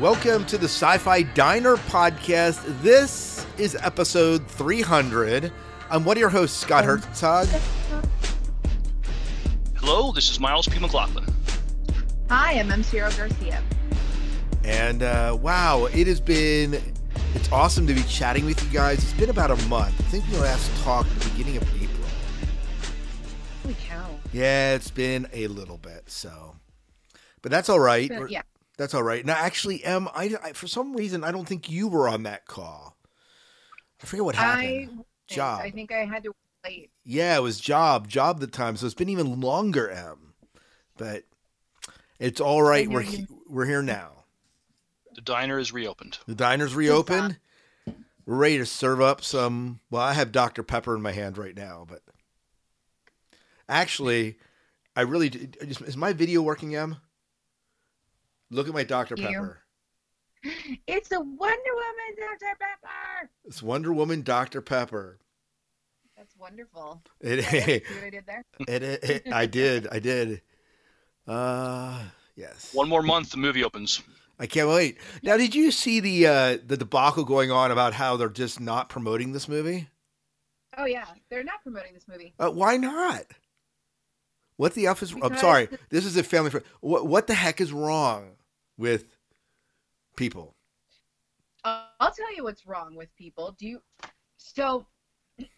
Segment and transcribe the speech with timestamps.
[0.00, 2.64] Welcome to the Sci Fi Diner podcast.
[2.80, 5.52] This is episode 300.
[5.90, 7.46] I'm one of your hosts, Scott Herzog.
[9.76, 10.78] Hello, this is Miles P.
[10.78, 11.26] McLaughlin.
[12.30, 12.82] Hi, I'm M.
[12.82, 13.62] Ciro Garcia.
[14.64, 16.80] And uh, wow, it has been,
[17.34, 19.00] it's awesome to be chatting with you guys.
[19.04, 20.00] It's been about a month.
[20.00, 22.08] I think we last talked at the beginning of April.
[23.62, 24.18] Holy cow.
[24.32, 26.56] Yeah, it's been a little bit, so.
[27.42, 28.08] But that's all right.
[28.08, 28.42] But, yeah.
[28.80, 29.26] That's all right.
[29.26, 32.46] Now, actually, Em, I, I, for some reason, I don't think you were on that
[32.46, 32.96] call.
[34.02, 35.04] I forget what happened.
[35.28, 35.60] I, job.
[35.60, 36.32] I think I had to
[36.64, 36.90] wait.
[37.04, 38.78] Yeah, it was job, job the time.
[38.78, 40.32] So it's been even longer, Em.
[40.96, 41.24] But
[42.18, 42.88] it's all right.
[42.88, 44.24] We're he, we're here now.
[45.14, 46.16] The diner is reopened.
[46.26, 47.38] The diner's reopened.
[48.24, 49.80] We're ready to serve up some.
[49.90, 50.62] Well, I have Dr.
[50.62, 52.00] Pepper in my hand right now, but
[53.68, 54.38] actually,
[54.96, 56.96] I really just is my video working, Em?
[58.50, 59.14] Look at my Dr.
[59.16, 59.26] You.
[59.26, 59.58] Pepper.
[60.86, 62.56] It's a Wonder Woman Dr.
[62.58, 63.30] Pepper.
[63.44, 64.60] It's Wonder Woman Dr.
[64.62, 65.18] Pepper.
[66.16, 67.02] That's wonderful.
[67.20, 68.44] It, Yeah, see what I did there?
[68.68, 69.88] it, it, it- I did.
[69.90, 70.42] I did.
[71.26, 72.02] Uh,
[72.36, 72.70] yes.
[72.74, 74.02] One more month, the movie opens.
[74.38, 74.98] I can't wait.
[75.22, 78.88] Now, did you see the uh, the debacle going on about how they're just not
[78.88, 79.88] promoting this movie?
[80.78, 82.32] Oh yeah, they're not promoting this movie.
[82.38, 83.24] Uh, why not?
[84.56, 85.14] What the f is?
[85.22, 85.68] I'm sorry.
[85.90, 86.50] This is a family.
[86.50, 88.36] Fr- what what the heck is wrong
[88.80, 89.04] with
[90.16, 90.56] people?
[91.62, 93.54] Uh, I'll tell you what's wrong with people.
[93.58, 93.82] Do you?
[94.38, 94.86] So,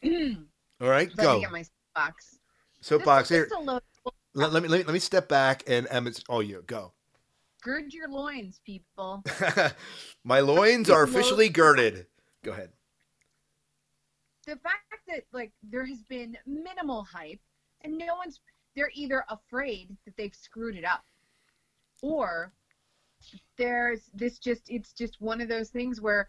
[0.05, 0.09] All
[0.81, 1.41] right, me go.
[1.41, 2.39] get my box.
[2.81, 3.45] Soapbox This here.
[3.45, 3.83] is just a load.
[4.35, 6.65] Let, let me let me let me step back and um, it's all you.
[6.67, 6.93] Go.
[7.63, 9.23] Gird your loins, people.
[10.25, 12.07] My loins are officially girded.
[12.43, 12.71] Go ahead.
[14.47, 17.39] the fact that like there has been minimal hype
[17.83, 18.41] and no one's
[18.75, 21.05] they're either afraid that they've screwed it up
[22.01, 22.53] or
[23.57, 26.29] there's this just it's just one of those things where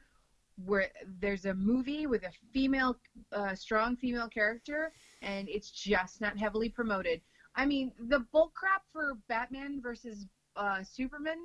[0.65, 0.89] where
[1.19, 2.95] there's a movie with a female
[3.31, 7.21] uh, strong female character and it's just not heavily promoted
[7.55, 11.37] i mean the bull crap for batman versus uh, superman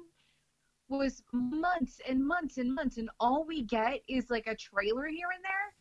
[0.88, 5.28] was months and months and months and all we get is like a trailer here
[5.34, 5.75] and there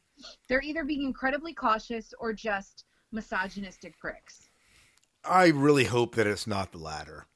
[0.48, 4.50] they're either being incredibly cautious or just misogynistic pricks.
[5.24, 7.28] I really hope that it's not the latter.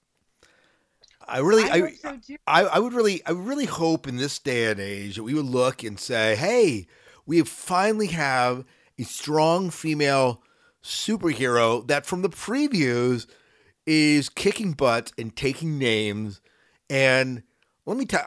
[1.31, 2.35] I really, I I, hope so.
[2.45, 5.45] I, I would really, I really hope in this day and age that we would
[5.45, 6.87] look and say, "Hey,
[7.25, 8.65] we finally have
[8.99, 10.43] a strong female
[10.83, 13.27] superhero that, from the previews,
[13.85, 16.41] is kicking butt and taking names."
[16.89, 17.43] And
[17.85, 18.23] let me tell,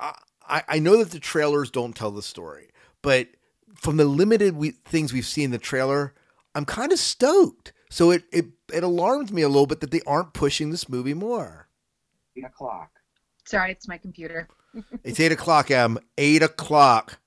[0.48, 2.70] I, I know that the trailers don't tell the story,
[3.02, 3.28] but
[3.74, 6.14] from the limited we, things we've seen in the trailer,
[6.54, 7.72] I'm kind of stoked.
[7.90, 11.14] So it, it it alarms me a little bit that they aren't pushing this movie
[11.14, 11.63] more.
[12.36, 12.90] Eight o'clock.
[13.44, 14.48] Sorry, it's my computer.
[15.04, 15.98] It's eight o'clock, M.
[16.18, 17.20] Eight o'clock.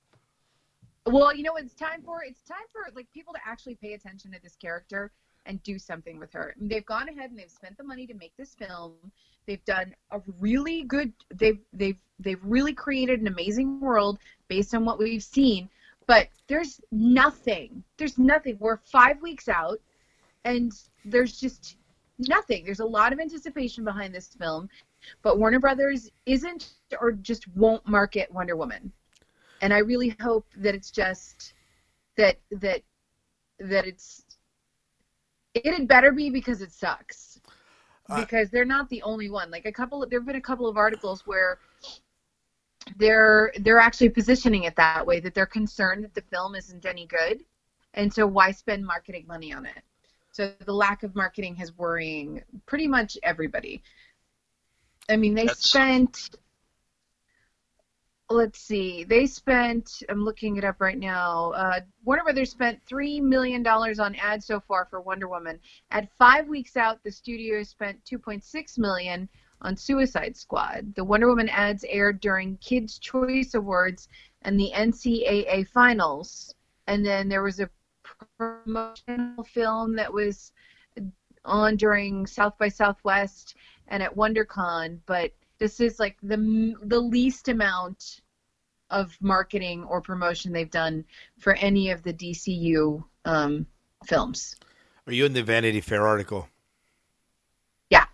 [1.06, 2.22] Well, you know what it's time for?
[2.22, 5.12] It's time for like people to actually pay attention to this character
[5.46, 6.56] and do something with her.
[6.60, 8.96] They've gone ahead and they've spent the money to make this film.
[9.46, 14.20] They've done a really good they've they've they've really created an amazing world
[14.50, 15.70] based on what we've seen,
[16.06, 17.84] but there's nothing.
[17.98, 18.58] There's nothing.
[18.60, 19.80] We're 5 weeks out
[20.44, 20.74] and
[21.06, 21.78] there's just
[22.20, 22.66] nothing.
[22.66, 24.70] There's a lot of anticipation behind this film,
[25.22, 28.92] but Warner Brothers isn't or just won't market Wonder Woman.
[29.62, 31.54] And I really hope that it's just
[32.16, 32.82] that that
[33.60, 34.24] that it's
[35.54, 37.40] it had better be because it sucks.
[38.10, 39.50] Uh, Because they're not the only one.
[39.50, 41.60] Like a couple there've been a couple of articles where
[42.96, 47.06] they're they're actually positioning it that way that they're concerned that the film isn't any
[47.06, 47.44] good
[47.96, 49.84] and so why spend marketing money on it
[50.32, 53.82] so the lack of marketing has worrying pretty much everybody
[55.10, 56.30] i mean they That's- spent
[58.30, 63.22] let's see they spent i'm looking it up right now uh, warner brothers spent $3
[63.22, 65.60] million on ads so far for wonder woman
[65.92, 69.30] at five weeks out the studio spent 2.6 million
[69.62, 70.94] on Suicide Squad.
[70.96, 74.08] The Wonder Woman ads aired during Kids' Choice Awards
[74.44, 76.54] and the NCAA Finals.
[76.88, 77.70] And then there was a
[78.38, 80.52] promotional film that was
[81.44, 83.56] on during South by Southwest
[83.88, 85.00] and at WonderCon.
[85.06, 88.22] But this is like the the least amount
[88.90, 91.04] of marketing or promotion they've done
[91.40, 93.66] for any of the DCU um,
[94.06, 94.56] films.
[95.06, 96.48] Are you in the Vanity Fair article?
[97.90, 98.06] Yeah.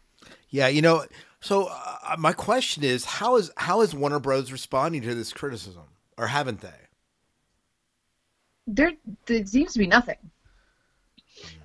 [0.50, 1.06] Yeah, you know.
[1.42, 4.52] So uh, my question is, how is how is Warner Bros.
[4.52, 5.84] responding to this criticism,
[6.18, 6.84] or haven't they?
[8.68, 8.94] there
[9.26, 10.18] there seems to be nothing.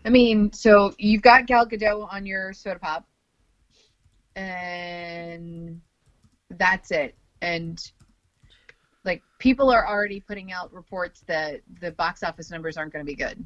[0.05, 3.07] I mean, so you've got Gal Gadot on your soda pop,
[4.39, 5.81] and
[6.51, 7.15] that's it.
[7.43, 7.81] And
[9.05, 13.11] like people are already putting out reports that the box office numbers aren't going to
[13.11, 13.45] be good,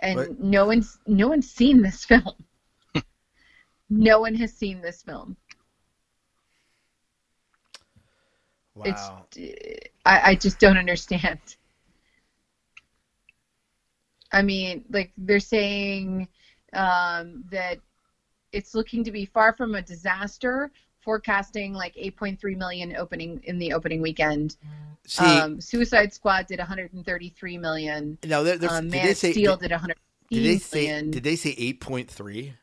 [0.00, 0.38] and Right.
[0.38, 2.34] no one's no one's seen this film.
[3.90, 5.36] no one has seen this film.
[8.74, 9.26] Wow.
[9.34, 11.38] It's I, I just don't understand.
[14.32, 16.28] I mean, like they're saying
[16.72, 17.78] um, that
[18.56, 20.70] it's looking to be far from a disaster,
[21.00, 24.56] forecasting like 8.3 million opening in the opening weekend.
[25.06, 28.18] See, um, Suicide Squad did 133 million.
[28.24, 29.96] No, there- there's, Um, did Man they of say Steel did, did 100
[30.30, 31.10] did they say million.
[31.10, 32.54] did they say eight point three?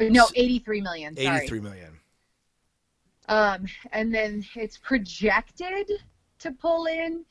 [0.00, 1.16] no, 83 million.
[1.16, 1.38] Sorry.
[1.38, 1.98] Eighty-three million.
[3.28, 5.90] Um, and then it's projected
[6.38, 7.24] to pull in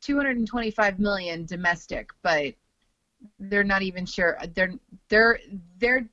[0.00, 2.54] 225 million domestic, but
[3.38, 4.38] they're not even sure.
[4.54, 4.74] They're
[5.08, 5.38] they're
[5.78, 6.08] they're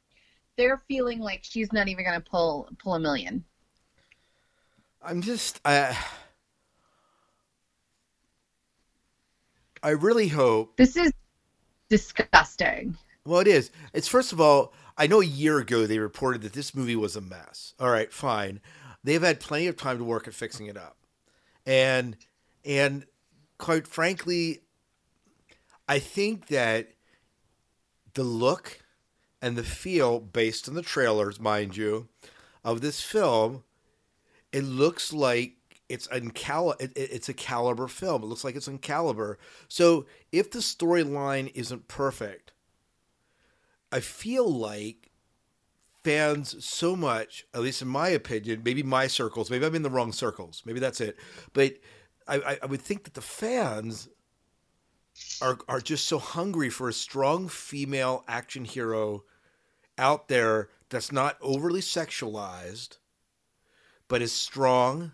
[0.57, 3.43] they're feeling like she's not even going to pull pull a million.
[5.01, 5.97] I'm just I
[9.83, 11.11] I really hope This is
[11.89, 12.97] disgusting.
[13.25, 13.71] Well, it is.
[13.93, 17.15] It's first of all, I know a year ago they reported that this movie was
[17.15, 17.73] a mess.
[17.79, 18.61] All right, fine.
[19.03, 20.97] They've had plenty of time to work at fixing it up.
[21.65, 22.17] And
[22.63, 23.05] and
[23.57, 24.61] quite frankly,
[25.87, 26.94] I think that
[28.15, 28.79] the look
[29.41, 32.07] and the feel based on the trailers, mind you,
[32.63, 33.63] of this film,
[34.51, 35.53] it looks like
[35.87, 36.21] it's it,
[36.79, 38.23] it- it's a caliber film.
[38.23, 39.37] It looks like it's in caliber.
[39.67, 42.53] So if the storyline isn't perfect,
[43.91, 45.11] I feel like
[46.03, 49.89] fans so much, at least in my opinion, maybe my circles, maybe I'm in the
[49.89, 51.17] wrong circles, maybe that's it.
[51.53, 51.75] But
[52.27, 54.09] I, I would think that the fans
[55.41, 59.23] are are just so hungry for a strong female action hero
[59.97, 62.97] out there that's not overly sexualized,
[64.07, 65.13] but is strong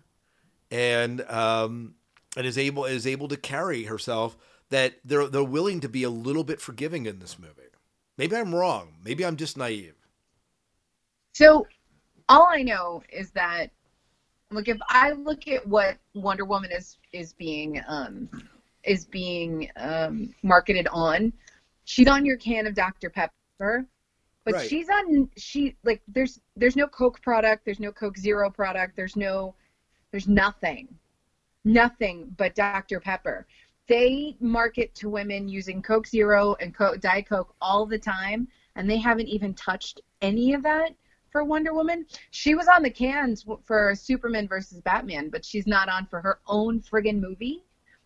[0.70, 1.94] and um,
[2.36, 4.36] and is able is able to carry herself.
[4.70, 7.62] That they're they're willing to be a little bit forgiving in this movie.
[8.16, 8.94] Maybe I'm wrong.
[9.04, 9.94] Maybe I'm just naive.
[11.32, 11.66] So
[12.28, 13.70] all I know is that
[14.50, 18.28] look if I look at what Wonder Woman is is being um
[18.84, 21.32] is being um marketed on,
[21.84, 23.10] she's on your can of Dr.
[23.10, 23.86] Pepper.
[24.44, 24.68] But Right.
[24.68, 29.16] she's on she like there's there's no Coke product, there's no Coke Zero product, there's
[29.16, 29.54] no
[30.10, 30.88] there's nothing.
[31.64, 32.98] Nothing but Dr.
[33.00, 33.46] Pepper.
[33.88, 38.88] They market to women using Coke Zero and Coke, Diet Coke all the time, and
[38.88, 40.94] they haven't even touched any of that
[41.30, 42.06] for Wonder Woman.
[42.30, 46.40] She was on the cans for Superman versus Batman, but she's not on for her
[46.46, 47.64] own friggin' movie.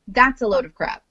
[0.08, 1.03] That's a load of crap.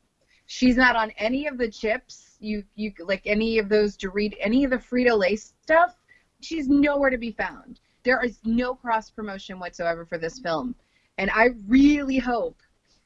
[0.48, 2.38] She's not on any of the chips.
[2.40, 5.96] You you like any of those to read any of the Frito Lay stuff.
[6.42, 7.80] She's nowhere to be found.
[8.04, 10.76] There is no cross promotion whatsoever for this film,
[11.18, 12.62] and I really hope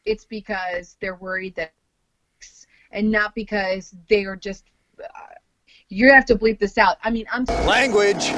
[0.06, 1.74] it's because they're worried that,
[2.92, 4.66] and not because they are just.
[5.02, 5.36] Uh,
[5.88, 6.98] you have to bleep this out.
[7.04, 8.32] I mean, I'm Language.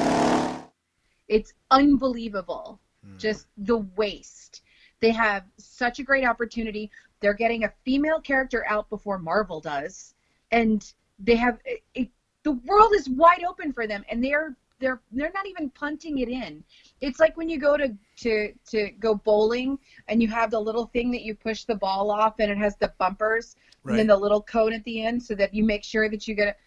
[1.27, 2.79] it's unbelievable.
[3.17, 4.61] Just the waste.
[4.99, 6.91] They have such a great opportunity.
[7.21, 10.13] They're getting a female character out before Marvel does,
[10.51, 12.09] and they have it, it,
[12.43, 16.29] the world is wide open for them, and they're they're they're not even punting it
[16.29, 16.63] in.
[16.99, 20.87] It's like when you go to to to go bowling and you have the little
[20.87, 24.17] thing that you push the ball off, and it has the bumpers, and then the
[24.17, 26.57] little cone at the end, so that you make sure that you get it.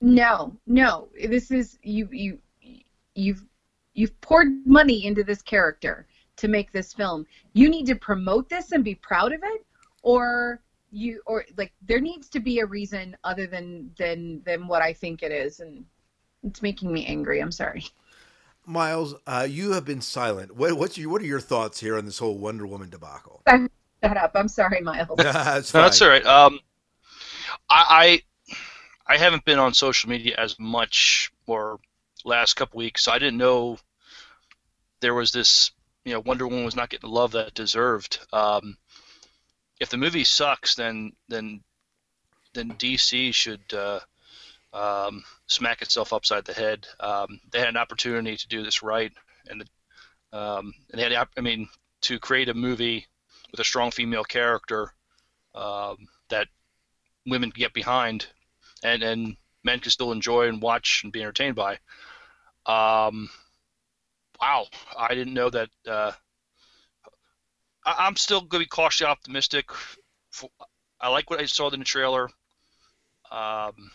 [0.00, 2.38] No, no, this is you you
[3.16, 3.44] you've
[3.94, 6.06] you've poured money into this character
[6.40, 7.26] to make this film.
[7.52, 9.64] You need to promote this and be proud of it,
[10.02, 14.82] or you or like there needs to be a reason other than than than what
[14.82, 15.84] I think it is, and
[16.42, 17.40] it's making me angry.
[17.40, 17.84] I'm sorry.
[18.66, 20.54] Miles, uh, you have been silent.
[20.54, 23.42] What, what's your, what are your thoughts here on this whole Wonder Woman debacle?
[23.48, 24.32] Shut up.
[24.34, 25.08] I'm sorry, Miles.
[25.16, 26.24] That's No, that's all right.
[26.24, 26.60] Um,
[27.68, 28.22] I,
[29.08, 31.80] I I haven't been on social media as much or
[32.24, 33.78] last couple weeks, so I didn't know
[35.00, 35.72] there was this.
[36.10, 38.18] You know, Wonder Woman was not getting the love that it deserved.
[38.32, 38.76] Um,
[39.78, 41.62] if the movie sucks, then then
[42.52, 44.00] then DC should uh,
[44.72, 46.88] um, smack itself upside the head.
[46.98, 49.12] Um, they had an opportunity to do this right,
[49.46, 49.62] and
[50.32, 51.68] um, and they had, I mean,
[52.00, 53.06] to create a movie
[53.52, 54.92] with a strong female character
[55.54, 56.48] um, that
[57.24, 58.26] women can get behind,
[58.82, 61.78] and and men can still enjoy and watch and be entertained by.
[64.40, 64.66] Wow,
[64.96, 65.68] I didn't know that.
[65.86, 66.12] Uh,
[67.84, 69.70] I, I'm still going to be cautiously optimistic.
[71.00, 72.28] I like what I saw in the trailer.
[73.30, 73.90] Um,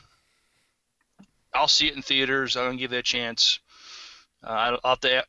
[1.53, 2.57] I'll see it in theaters.
[2.57, 3.59] I'm gonna give it a chance.
[4.43, 5.25] Uh, I'll, have to.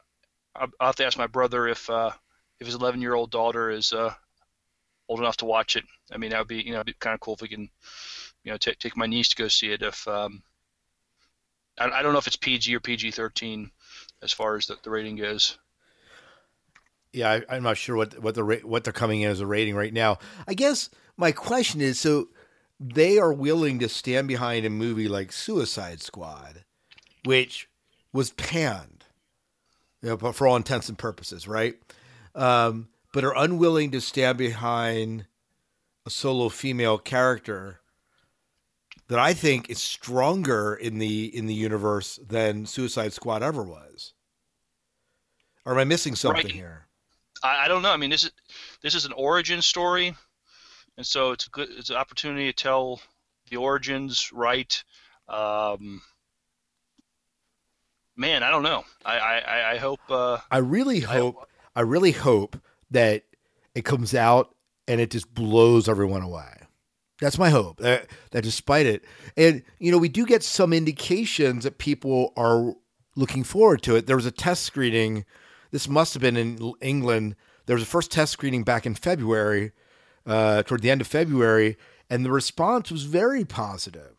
[0.54, 2.10] I'll have to ask my brother if uh,
[2.58, 4.12] if his 11 year old daughter is uh,
[5.08, 5.84] old enough to watch it.
[6.10, 7.68] I mean, that would be you know kind of cool if we can
[8.42, 9.82] you know take take my niece to go see it.
[9.82, 10.42] If um,
[11.78, 13.70] I, I don't know if it's PG or PG 13
[14.22, 15.58] as far as the, the rating goes.
[17.12, 19.74] Yeah, I, am not sure what what the what they're coming in as a rating
[19.74, 20.18] right now.
[20.46, 22.28] I guess my question is so
[22.78, 26.64] they are willing to stand behind a movie like Suicide Squad,
[27.24, 27.68] which
[28.12, 29.04] was panned,
[30.02, 31.76] you know, for all intents and purposes, right?
[32.34, 35.26] Um, but are unwilling to stand behind
[36.04, 37.80] a solo female character
[39.08, 44.12] that I think is stronger in the in the universe than Suicide Squad ever was.
[45.64, 46.54] Or am I missing something right.
[46.54, 46.86] here?
[47.42, 47.92] I, I don't know.
[47.92, 48.32] I mean, this is
[48.82, 50.14] this is an origin story,
[50.96, 53.00] and so it's a good it's an opportunity to tell
[53.50, 54.82] the origins right.
[55.28, 56.02] Um,
[58.16, 58.84] man, I don't know.
[59.04, 60.00] I I, I hope.
[60.08, 61.48] Uh, I really hope.
[61.74, 62.56] I, I really hope
[62.90, 63.22] that
[63.74, 64.54] it comes out
[64.88, 66.65] and it just blows everyone away.
[67.20, 67.78] That's my hope.
[67.78, 69.04] That, that despite it,
[69.36, 72.74] and you know, we do get some indications that people are
[73.14, 74.06] looking forward to it.
[74.06, 75.24] There was a test screening
[75.70, 77.36] this must have been in England.
[77.66, 79.72] There was a first test screening back in February,
[80.24, 81.76] uh, toward the end of February,
[82.08, 84.14] and the response was very positive.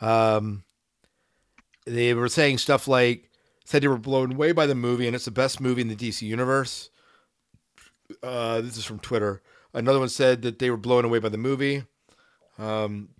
[0.00, 0.64] Um,
[1.86, 3.30] they were saying stuff like,
[3.64, 5.96] said they were blown away by the movie, and it's the best movie in the
[5.96, 6.90] DC universe.
[8.22, 9.42] Uh, this is from Twitter.
[9.74, 11.84] Another one said that they were blown away by the movie.
[12.58, 13.10] Um,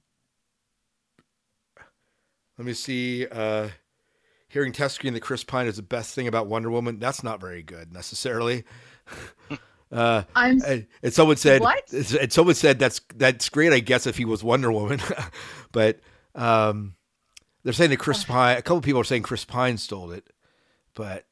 [2.57, 3.27] let me see.
[3.27, 3.69] Uh,
[4.49, 7.41] hearing test screen that Chris Pine is the best thing about Wonder Woman, that's not
[7.41, 8.65] very good necessarily.
[9.91, 11.91] Uh, I'm, and, someone said, what?
[11.91, 13.73] and someone said that's that's great.
[13.73, 15.01] I guess if he was Wonder Woman,
[15.73, 16.01] but
[16.35, 16.95] um,
[17.65, 18.59] they're saying that Chris Pine.
[18.59, 20.29] A couple people are saying Chris Pine stole it,
[20.95, 21.25] but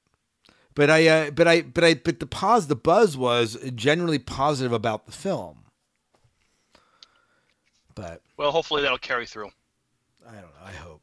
[0.75, 4.73] but I uh, but I but I but the pause the buzz was generally positive
[4.73, 5.66] about the film.
[7.97, 9.51] But well, hopefully that'll carry through.
[10.29, 10.65] I don't know.
[10.65, 11.01] I hope.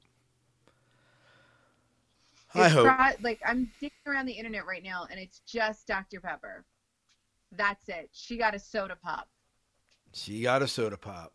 [2.55, 3.21] I hope.
[3.21, 6.63] like I'm digging around the internet right now, and it's just Dr Pepper.
[7.51, 8.09] That's it.
[8.13, 9.27] She got a soda pop.
[10.13, 11.33] She got a soda pop.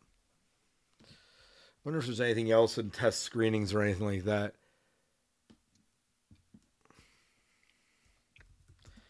[1.84, 4.54] Wonder if there's anything else in test screenings or anything like that.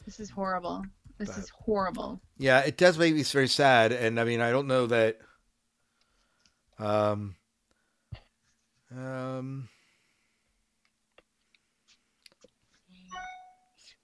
[0.06, 0.82] This is horrible.
[1.18, 2.20] This but, is horrible.
[2.38, 5.18] Yeah, it does make me very sad, and I mean, I don't know that.
[6.78, 7.34] Um.
[8.94, 9.68] Um.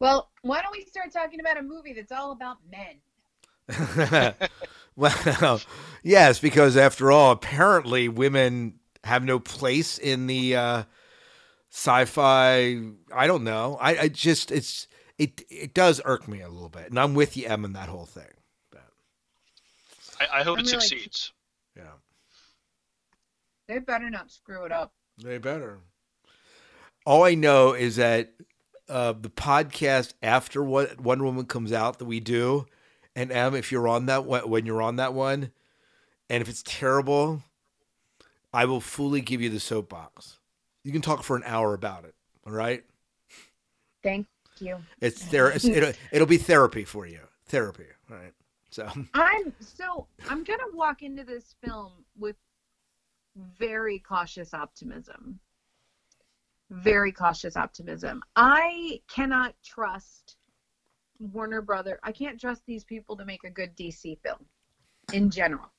[0.00, 3.00] Well, why don't we start talking about a movie that's all about men?
[4.96, 5.60] well,
[6.02, 10.82] yes, because after all, apparently women have no place in the uh,
[11.70, 12.80] sci-fi.
[13.14, 13.78] I don't know.
[13.80, 14.86] I, I, just it's
[15.18, 17.88] it it does irk me a little bit, and I'm with you, Em, in that
[17.88, 18.24] whole thing.
[18.70, 18.84] But,
[20.20, 21.32] I, I hope I'm it really, succeeds.
[21.76, 21.92] Yeah.
[23.66, 24.92] They better not screw it up.
[25.22, 25.78] They better.
[27.06, 28.32] All I know is that
[28.88, 32.66] uh, the podcast after what Wonder Woman comes out that we do,
[33.14, 35.50] and Em, if you're on that one, when you're on that one,
[36.28, 37.42] and if it's terrible,
[38.52, 40.38] I will fully give you the soapbox.
[40.82, 42.14] You can talk for an hour about it.
[42.46, 42.84] All right.
[44.02, 44.26] Thank
[44.58, 44.76] you.
[45.00, 45.50] It's there.
[45.50, 47.20] It'll, it'll be therapy for you.
[47.46, 47.86] Therapy.
[48.10, 48.32] All right.
[48.70, 52.36] So I'm so I'm gonna walk into this film with
[53.36, 55.40] very cautious optimism
[56.70, 58.22] very cautious optimism.
[58.36, 60.36] I cannot trust
[61.18, 61.98] Warner Brother.
[62.02, 64.44] I can't trust these people to make a good DC film
[65.12, 65.70] in general.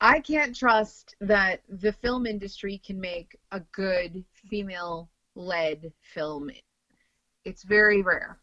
[0.00, 6.50] I can't trust that the film industry can make a good female led film.
[7.44, 8.38] It's very rare.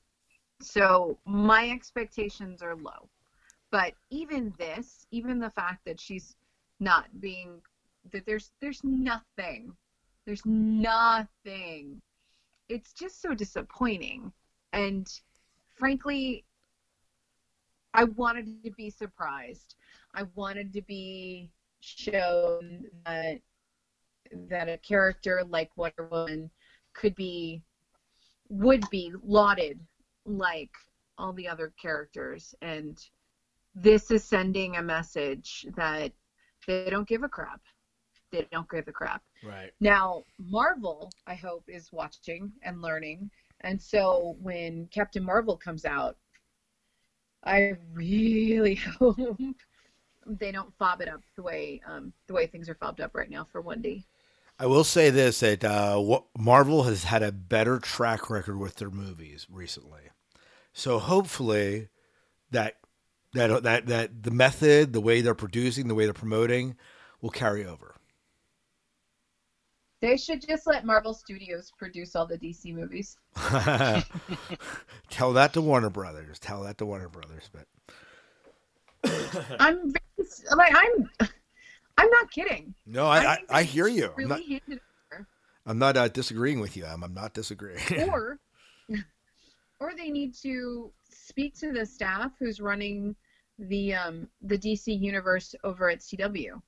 [0.61, 3.09] So my expectations are low.
[3.71, 6.35] But even this, even the fact that she's
[6.83, 7.61] not being
[8.11, 9.75] that there's there's nothing
[10.25, 12.01] there's nothing.
[12.69, 14.31] It's just so disappointing.
[14.71, 15.07] And
[15.75, 16.45] frankly,
[17.93, 19.75] I wanted to be surprised.
[20.15, 21.49] I wanted to be
[21.81, 23.39] shown that
[24.49, 26.49] that a character like Wonder Woman
[26.93, 27.61] could be
[28.49, 29.79] would be lauded
[30.25, 30.71] like
[31.17, 32.97] all the other characters and
[33.75, 36.11] this is sending a message that
[36.65, 37.61] they don't give a crap
[38.33, 39.21] they don't give a crap.
[39.43, 39.71] Right.
[39.79, 43.29] Now, Marvel, I hope, is watching and learning.
[43.61, 46.17] And so when Captain Marvel comes out,
[47.45, 49.37] I really hope
[50.25, 53.29] they don't fob it up the way um, the way things are fobbed up right
[53.29, 54.05] now for Wendy.
[54.59, 58.89] I will say this: that uh, Marvel has had a better track record with their
[58.89, 60.09] movies recently.
[60.71, 61.89] So hopefully
[62.51, 62.77] that
[63.33, 66.75] that that that the method, the way they're producing, the way they're promoting,
[67.21, 67.95] will carry over.
[70.01, 73.15] They should just let Marvel Studios produce all the DC movies.
[75.09, 76.39] Tell that to Warner Brothers.
[76.39, 77.49] Tell that to Warner Brothers.
[77.53, 77.67] But
[79.59, 79.93] I'm
[80.55, 81.09] like I'm
[81.97, 82.73] I'm not kidding.
[82.85, 84.11] no, I I, I hear you.
[84.17, 84.81] I'm not, Really handed it
[85.65, 86.85] I'm not uh, disagreeing with you.
[86.85, 87.79] I'm, I'm not disagreeing.
[88.09, 88.39] or
[89.79, 93.15] or they need to speak to the staff who's running
[93.69, 96.61] the um the DC universe over at CW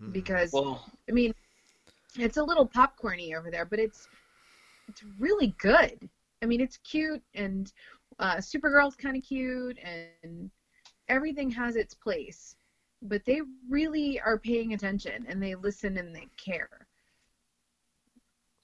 [0.00, 0.12] Hmm.
[0.12, 1.32] because Well, I mean
[2.18, 4.08] it's a little popcorny over there, but it's
[4.88, 6.08] it's really good.
[6.42, 7.72] I mean, it's cute and
[8.18, 10.50] uh, Supergirl's kind of cute and
[11.08, 12.56] everything has its place,
[13.02, 16.88] but they really are paying attention and they listen and they care.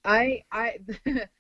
[0.04, 0.78] I I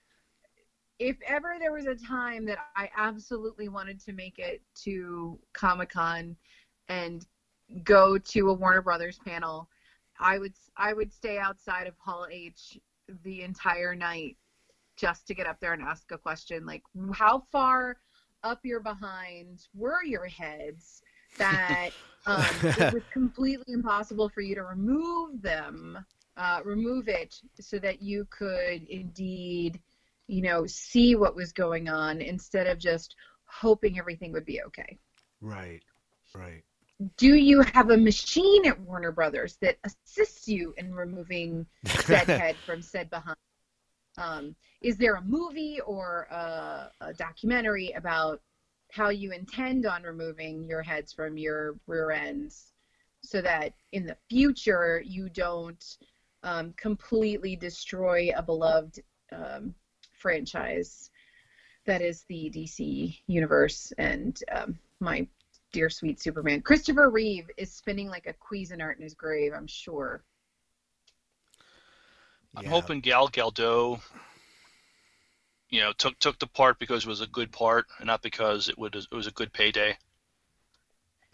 [1.00, 5.88] if ever there was a time that I absolutely wanted to make it to Comic
[5.88, 6.36] Con
[6.88, 7.26] and
[7.82, 9.68] go to a Warner Brothers panel,
[10.20, 12.78] I would I would stay outside of Hall H
[13.24, 14.36] the entire night
[14.96, 16.82] just to get up there and ask a question like
[17.14, 17.96] how far
[18.44, 21.02] up your behind were your heads
[21.38, 21.90] that
[22.26, 25.98] um, it was completely impossible for you to remove them
[26.36, 29.80] uh, remove it so that you could indeed
[30.30, 34.98] you know see what was going on instead of just hoping everything would be okay
[35.40, 35.82] right,
[36.34, 36.62] right.
[37.16, 42.56] do you have a machine at Warner Brothers that assists you in removing said head
[42.64, 43.36] from said behind?
[44.18, 48.40] Um, is there a movie or a, a documentary about
[48.92, 52.72] how you intend on removing your heads from your rear ends
[53.22, 55.98] so that in the future you don't
[56.42, 59.00] um, completely destroy a beloved
[59.32, 59.74] um,
[60.20, 61.10] franchise
[61.86, 65.26] that is the DC universe and um, my
[65.72, 66.60] dear sweet Superman.
[66.60, 70.22] Christopher Reeve is spinning like a Cuisinart in his grave, I'm sure.
[72.56, 72.70] I'm Yeah.
[72.70, 74.00] hoping Gal Gadot,
[75.70, 78.68] you know, took took the part because it was a good part and not because
[78.68, 79.96] it would it was a good payday.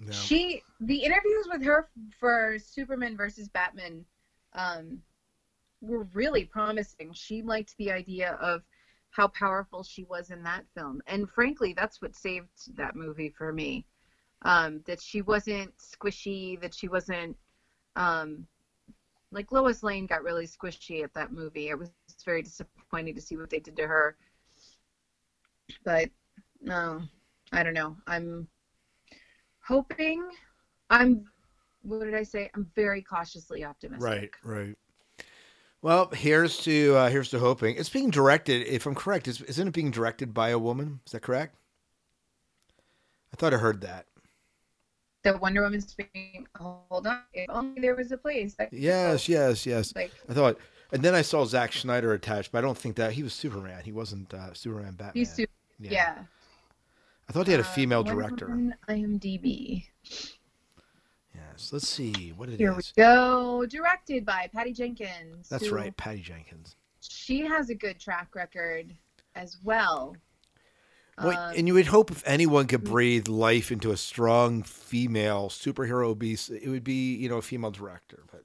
[0.00, 0.12] No.
[0.12, 1.88] She the interviews with her
[2.20, 4.04] for Superman versus Batman
[4.52, 5.02] um,
[5.80, 7.12] were really promising.
[7.14, 8.62] She liked the idea of
[9.16, 13.52] how powerful she was in that film, and frankly, that's what saved that movie for
[13.52, 13.86] me.
[14.42, 17.36] Um, that she wasn't squishy, that she wasn't
[17.96, 18.46] um,
[19.32, 21.68] like Lois Lane got really squishy at that movie.
[21.68, 21.90] It was
[22.24, 24.16] very disappointing to see what they did to her.
[25.84, 26.10] But
[26.60, 27.02] no,
[27.52, 27.96] I don't know.
[28.06, 28.46] I'm
[29.66, 30.28] hoping.
[30.90, 31.24] I'm.
[31.82, 32.50] What did I say?
[32.54, 34.02] I'm very cautiously optimistic.
[34.02, 34.76] Right, right.
[35.86, 37.76] Well, here's to uh, here's to hoping.
[37.76, 38.66] It's being directed.
[38.66, 40.98] If I'm correct, is, isn't it being directed by a woman?
[41.06, 41.54] Is that correct?
[43.32, 44.06] I thought I heard that.
[45.22, 46.48] The Wonder Woman's being.
[46.56, 47.20] Hold on.
[47.32, 48.56] If only there was a place.
[48.72, 49.94] Yes, yes, yes.
[49.94, 50.58] Like I thought,
[50.90, 53.84] and then I saw Zack Snyder attached, but I don't think that he was Superman.
[53.84, 54.94] He wasn't uh, Superman.
[54.94, 55.12] Batman.
[55.14, 55.52] he's super.
[55.78, 56.16] Yeah.
[57.28, 58.46] I thought they had a Uh, female Wonder director.
[58.88, 59.84] IMDb.
[61.56, 61.72] Yes.
[61.72, 63.64] Let's see what it Here we go.
[63.66, 65.48] Directed by Patty Jenkins.
[65.48, 66.76] That's right, Patty Jenkins.
[67.00, 68.94] She has a good track record
[69.34, 70.16] as well.
[71.22, 75.48] Well, Um, and you would hope if anyone could breathe life into a strong female
[75.48, 78.22] superhero obese, it would be you know a female director.
[78.30, 78.44] But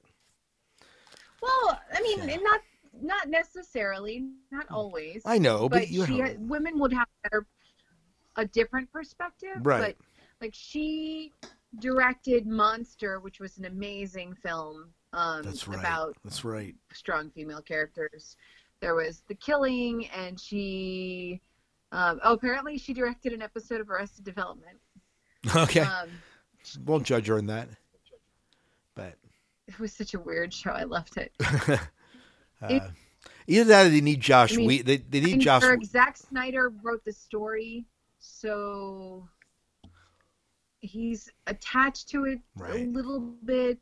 [1.42, 2.36] Well, I mean, Yeah.
[2.36, 2.60] not
[2.94, 5.22] not necessarily, not always.
[5.26, 6.36] I know, but, but you she hope.
[6.38, 7.46] women would have better
[8.36, 9.56] a different perspective.
[9.60, 9.96] Right.
[9.98, 10.06] But
[10.40, 11.32] like she
[11.78, 15.78] directed Monster, which was an amazing film um, That's right.
[15.78, 16.74] about That's right.
[16.92, 18.36] strong female characters.
[18.80, 21.40] There was The Killing, and she.
[21.92, 24.78] Um, oh, apparently she directed an episode of Arrested Development.
[25.56, 26.08] Okay, Um,
[26.84, 27.68] won't judge her on that.
[28.94, 29.16] But
[29.66, 30.70] it was such a weird show.
[30.70, 31.32] I loved it.
[32.62, 32.78] uh,
[33.48, 34.86] either that or they need Josh I mean, Wheat.
[34.86, 35.62] They, they need Josh.
[35.62, 37.86] Berg, Zack Snyder wrote the story,
[38.20, 39.28] so
[40.82, 43.80] he's attached to it a little bit.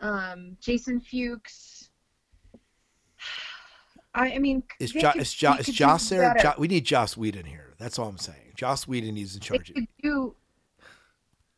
[0.00, 1.88] Um, Jason Fuchs.
[4.14, 6.34] I, I mean, Is they jo- could- is, jo- they is Joss there?
[6.40, 7.74] Jo- we need Joss Whedon here.
[7.78, 8.52] That's all I'm saying.
[8.54, 9.72] Joss Whedon needs in They charge.
[9.74, 10.36] could do.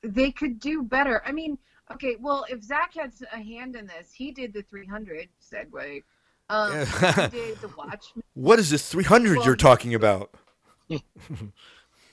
[0.03, 1.23] They could do better.
[1.27, 1.59] I mean,
[1.93, 2.17] okay.
[2.21, 6.03] Well, if Zach had a hand in this, he did the 300 segue.
[6.49, 8.23] Um, he did the Watchmen.
[8.35, 10.33] what is this 300 Well, you're talking about?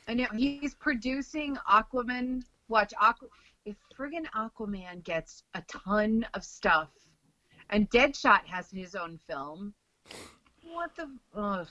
[0.08, 2.44] I know he's producing Aquaman.
[2.68, 3.28] Watch Aqu.
[3.66, 6.90] If friggin' Aquaman gets a ton of stuff,
[7.70, 9.74] and Deadshot has his own film,
[10.74, 11.10] what the?
[11.36, 11.68] Ugh.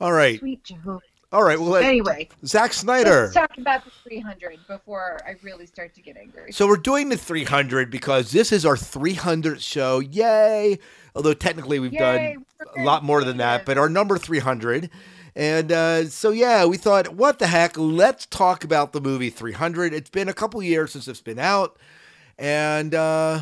[0.00, 0.38] All right.
[0.38, 1.00] Sweet Jehovah.
[1.32, 1.58] All right.
[1.58, 3.22] Well, Anyway, Zack Snyder.
[3.22, 6.52] let's talk about the 300 before I really start to get angry.
[6.52, 9.98] So we're doing the 300 because this is our 300th show.
[9.98, 10.78] Yay!
[11.16, 12.44] Although technically we've Yay, done
[12.78, 14.88] a lot more than that, but our number 300.
[15.36, 17.76] And uh, so yeah, we thought, what the heck?
[17.76, 19.92] Let's talk about the movie 300.
[19.92, 21.78] It's been a couple years since it's been out,
[22.38, 23.40] and uh,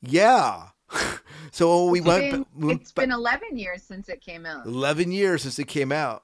[0.00, 0.68] yeah.
[1.50, 2.30] so we It's went.
[2.30, 4.66] been, we it's been 11 years since it came out.
[4.66, 6.22] 11 years since it came out,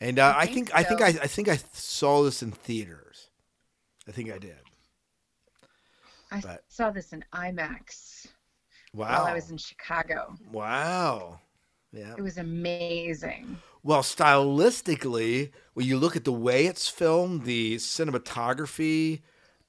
[0.00, 1.20] and uh, I I think think I think I, so.
[1.22, 3.28] I think I saw this in theaters.
[4.08, 4.56] I think I did.
[6.32, 8.26] I but- saw this in IMAX
[8.92, 9.06] Wow!
[9.08, 10.34] while I was in Chicago.
[10.50, 11.38] Wow.
[11.96, 12.14] Yeah.
[12.16, 13.58] It was amazing.
[13.82, 19.22] Well, stylistically, when you look at the way it's filmed, the cinematography,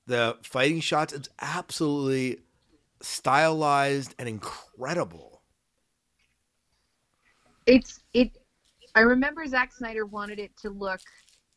[0.07, 2.39] the fighting shots, it's absolutely
[3.01, 5.41] stylized and incredible.
[7.65, 8.37] It's it.
[8.95, 10.99] I remember Zack Snyder wanted it to look.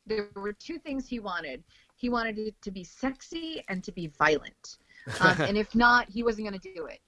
[0.07, 1.65] There were two things he wanted.
[1.97, 4.79] He wanted it to be sexy and to be violent.
[5.21, 7.01] Um, and if not, he wasn't going to do it.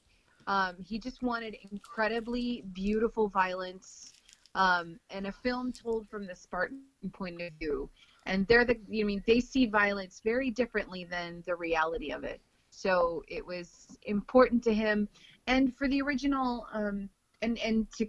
[0.46, 4.12] Um, he just wanted incredibly beautiful violence
[4.54, 7.88] um, and a film told from the Spartan point of view.
[8.26, 12.40] And they're the, you mean, they see violence very differently than the reality of it.
[12.70, 15.08] So it was important to him,
[15.46, 17.08] and for the original, um,
[17.42, 18.06] and and to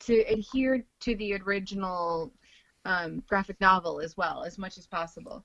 [0.00, 2.32] to adhere to the original
[2.84, 5.44] um, graphic novel as well as much as possible.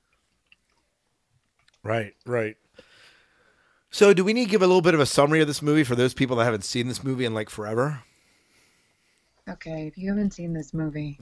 [1.84, 2.56] Right, right.
[3.90, 5.84] So, do we need to give a little bit of a summary of this movie
[5.84, 8.04] for those people that haven't seen this movie in like forever?
[9.50, 11.18] Okay, if you haven't seen this movie,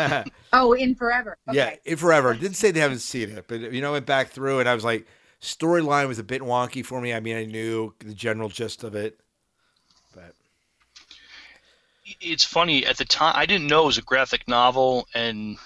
[0.52, 1.38] oh, in forever.
[1.48, 1.56] Okay.
[1.56, 2.34] Yeah, in forever.
[2.34, 4.74] Didn't say they haven't seen it, but you know, I went back through and I
[4.74, 5.06] was like,
[5.40, 7.14] storyline was a bit wonky for me.
[7.14, 9.20] I mean, I knew the general gist of it,
[10.12, 10.34] but
[12.20, 15.56] It's funny at the time I didn't know it was a graphic novel and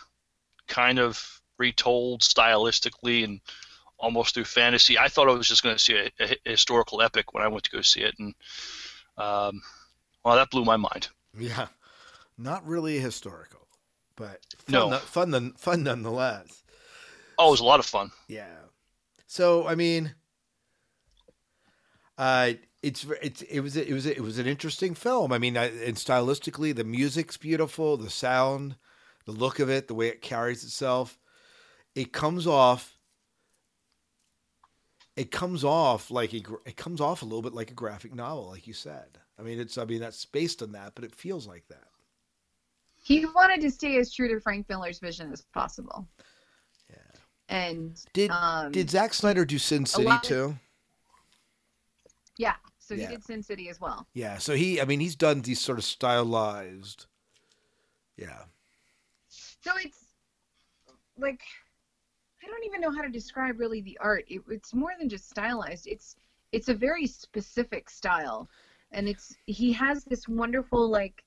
[0.67, 3.41] kind of retold stylistically and
[4.03, 4.99] almost through fantasy.
[4.99, 7.65] I thought I was just going to see a, a historical epic when I went
[7.65, 8.35] to go see it, and
[9.17, 9.63] um,
[10.25, 11.09] well, that blew my mind.
[11.39, 11.69] yeah,
[12.37, 13.67] not really historical,
[14.17, 14.97] but fun, No.
[14.99, 16.63] fun, fun nonetheless.
[17.39, 18.11] Oh, it was a lot of fun.
[18.29, 18.59] Yeah.
[19.27, 20.15] So I mean,
[22.19, 25.33] uh, it's it's it was it was it was an interesting film.
[25.33, 28.77] I mean, I, and stylistically, the music's beautiful, the sound,
[29.25, 31.19] the look of it, the way it carries itself,
[31.95, 32.99] it comes off.
[35.17, 38.49] It comes off like a, it comes off a little bit like a graphic novel,
[38.49, 39.19] like you said.
[39.39, 41.85] I mean, it's I mean that's based on that, but it feels like that.
[43.03, 46.07] He wanted to stay as true to Frank Miller's vision as possible.
[46.89, 46.97] Yeah.
[47.49, 50.57] And Did um, did Zack Snyder do Sin City lot of- too?
[52.39, 53.09] yeah, so Yeah.
[53.09, 54.07] he did Sin City as well.
[54.15, 57.07] Yeah, so he, I mean, he's done these sort of stylized.
[58.17, 58.45] Yeah.
[59.29, 59.99] So it's
[61.19, 61.43] like
[62.43, 64.25] I don't even know how to describe really the art.
[64.29, 65.87] It, it's more than just stylized.
[65.87, 66.17] It's
[66.51, 68.49] it's a very specific style,
[68.91, 71.23] and it's he has this wonderful like.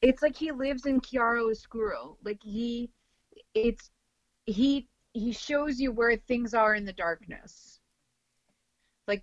[0.00, 2.16] It's like he lives in chiaroscuro.
[2.24, 2.90] Like he,
[3.54, 3.90] it's
[4.46, 7.80] he he shows you where things are in the darkness.
[9.06, 9.22] Like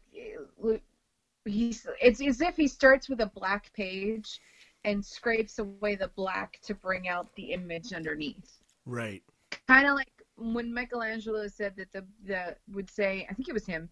[1.46, 4.40] he's it's as if he starts with a black page
[4.86, 8.62] and scrapes away the black to bring out the image underneath.
[8.86, 9.24] Right.
[9.70, 13.68] Kind of like when Michelangelo said that the the would say, I think it was
[13.68, 13.88] him,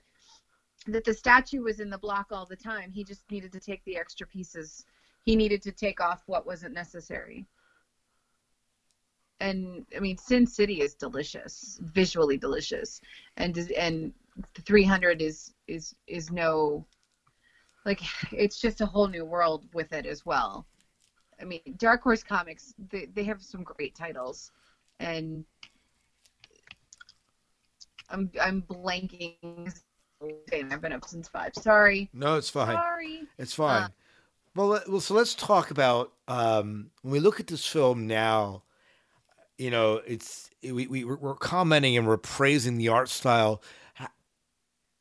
[0.87, 2.91] that the statue was in the block all the time.
[2.91, 4.85] He just needed to take the extra pieces.
[5.23, 7.45] He needed to take off what wasn't necessary.
[9.39, 12.99] And I mean, Sin City is delicious, visually delicious,
[13.35, 14.13] and and
[14.65, 16.87] 300 is is is no
[17.85, 20.65] like it's just a whole new world with it as well.
[21.39, 24.51] I mean, Dark Horse Comics, they, they have some great titles,
[24.99, 25.45] and
[28.09, 29.73] I'm I'm blanking.
[30.51, 31.51] I've been up since five.
[31.55, 32.09] Sorry.
[32.13, 32.75] No, it's fine.
[32.75, 33.21] Sorry.
[33.37, 33.83] It's fine.
[33.83, 33.87] Uh,
[34.55, 38.63] well, let, well, so let's talk about um, when we look at this film now.
[39.57, 43.61] You know, it's we, we we're commenting and we're praising the art style.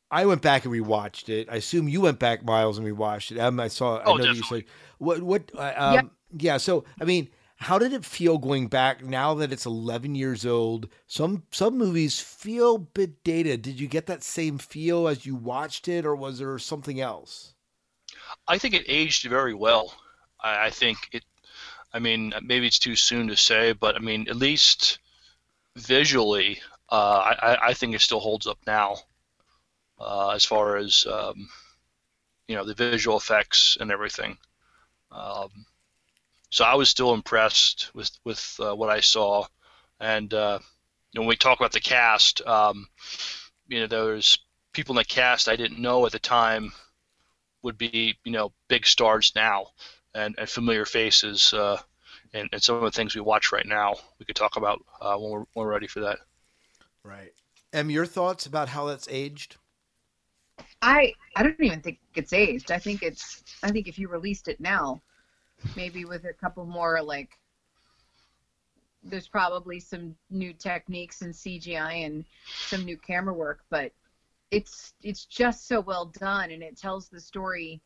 [0.09, 1.49] I went back and rewatched it.
[1.51, 3.37] I assume you went back, Miles, and rewatched it.
[3.39, 4.01] Em, I saw.
[4.05, 4.63] Oh, I know that you said
[4.99, 5.51] what what.
[5.55, 6.05] Uh, um, Yep.
[6.39, 6.57] Yeah.
[6.57, 10.89] So I mean, how did it feel going back now that it's 11 years old?
[11.07, 13.63] Some some movies feel a bit dated.
[13.63, 17.53] Did you get that same feel as you watched it, or was there something else?
[18.47, 19.93] I think it aged very well.
[20.39, 21.23] I, I think it.
[21.93, 24.99] I mean, maybe it's too soon to say, but I mean, at least
[25.75, 28.97] visually, uh, I, I think it still holds up now.
[29.99, 31.49] Uh, as far as um,
[32.47, 34.37] you know, the visual effects and everything.
[35.11, 35.65] Um,
[36.49, 39.45] so I was still impressed with with uh, what I saw,
[39.99, 40.59] and uh,
[41.13, 42.87] when we talk about the cast, um,
[43.67, 44.39] you know, there's
[44.73, 46.71] people in the cast I didn't know at the time
[47.63, 49.67] would be you know big stars now
[50.13, 51.79] and, and familiar faces uh,
[52.33, 53.95] and, and some of the things we watch right now.
[54.19, 56.19] We could talk about uh, when, we're, when we're ready for that.
[57.03, 57.33] Right.
[57.73, 59.57] Em your thoughts about how that's aged?
[60.81, 62.71] I I don't even think it's aged.
[62.71, 65.01] I think it's I think if you released it now,
[65.75, 67.37] maybe with a couple more like
[69.03, 72.25] there's probably some new techniques in CGI and
[72.67, 73.91] some new camera work, but
[74.51, 77.81] it's it's just so well done and it tells the story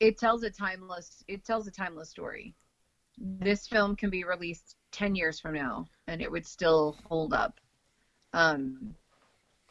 [0.00, 2.54] it tells a timeless it tells a timeless story.
[3.16, 7.58] This film can be released 10 years from now and it would still hold up.
[8.32, 8.94] Um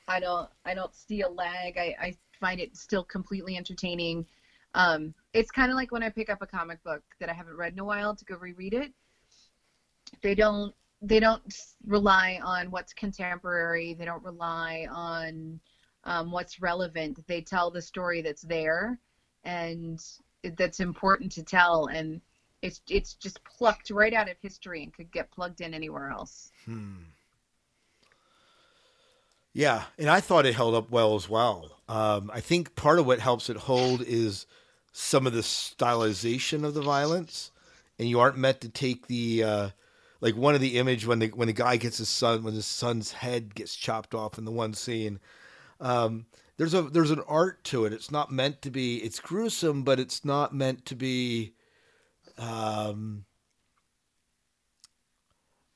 [0.07, 1.77] I don't I don't see a lag.
[1.77, 4.25] I, I find it still completely entertaining.
[4.73, 7.57] Um, it's kind of like when I pick up a comic book that I haven't
[7.57, 8.91] read in a while to go reread it.
[10.23, 11.43] They don't they don't
[11.85, 13.93] rely on what's contemporary.
[13.93, 15.59] They don't rely on
[16.05, 17.19] um, what's relevant.
[17.27, 18.97] They tell the story that's there
[19.43, 20.03] and
[20.57, 22.19] that's important to tell, and
[22.63, 26.51] it's it's just plucked right out of history and could get plugged in anywhere else.
[26.65, 27.03] Hmm.
[29.53, 31.79] Yeah, and I thought it held up well as well.
[31.87, 34.45] Um, I think part of what helps it hold is
[34.99, 37.51] some of the stylization of the violence,
[37.99, 39.69] and you aren't meant to take the uh,
[40.21, 42.65] like one of the image when the when the guy gets his son when his
[42.65, 45.19] son's head gets chopped off in the one scene.
[45.79, 46.25] Um,
[46.57, 47.93] there's a there's an art to it.
[47.93, 48.97] It's not meant to be.
[48.97, 51.53] It's gruesome, but it's not meant to be.
[52.39, 53.25] Um,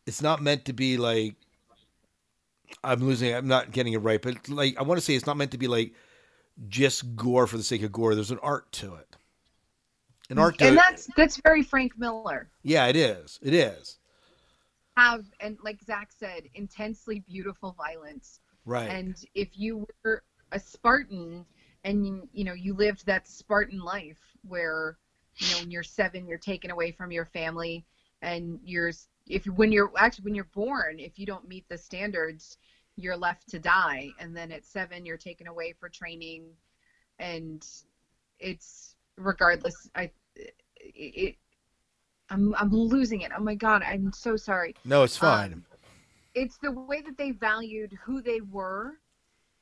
[0.08, 1.36] it's not meant to be like
[2.84, 3.36] I'm losing.
[3.36, 5.60] I'm not getting it right, but like I want to say, it's not meant to
[5.60, 5.94] be like
[6.68, 8.16] just gore for the sake of gore.
[8.16, 9.11] There's an art to it.
[10.32, 12.50] An art to and that's that's very Frank Miller.
[12.64, 13.38] Yeah, it is.
[13.42, 13.98] It is.
[14.96, 18.40] Have and like Zach said, intensely beautiful violence.
[18.66, 18.90] Right.
[18.90, 21.46] And if you were a Spartan
[21.84, 24.98] and you, you know you lived that Spartan life where
[25.38, 27.86] you know when you're seven you're taken away from your family
[28.22, 28.92] and you're
[29.28, 32.58] if when you're actually when you're born if you don't meet the standards
[32.96, 36.46] you're left to die and then at seven you're taken away for training
[37.20, 37.66] and
[38.40, 41.36] it's regardless i it,
[42.30, 45.54] i'm i'm losing it oh my god i'm so sorry no, it's fine.
[45.54, 45.66] Um,
[46.34, 48.94] it's the way that they valued who they were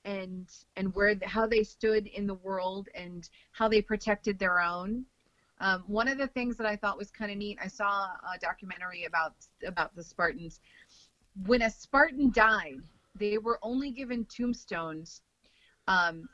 [0.06, 5.06] and and where how they stood in the world and how they protected their own
[5.62, 8.40] um, one of the things that I thought was kind of neat, I saw a
[8.40, 9.34] documentary about
[9.66, 10.62] about the Spartans.
[11.46, 12.80] When a Spartan died,
[13.16, 15.22] they were only given tombstones
[15.88, 16.30] um,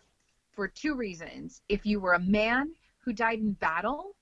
[0.51, 4.15] for two reasons: if you were a man who died in battle,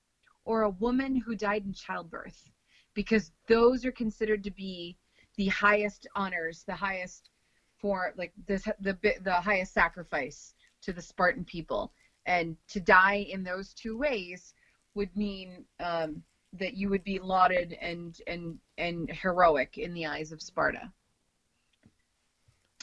[0.44, 2.50] or a woman who died in childbirth,
[2.94, 4.96] because those are considered to be
[5.36, 7.30] the highest honors, the highest
[7.78, 11.92] for like the the the highest sacrifice to the Spartan people,
[12.26, 14.54] and to die in those two ways
[14.94, 20.32] would mean um, that you would be lauded and and and heroic in the eyes
[20.32, 20.90] of Sparta.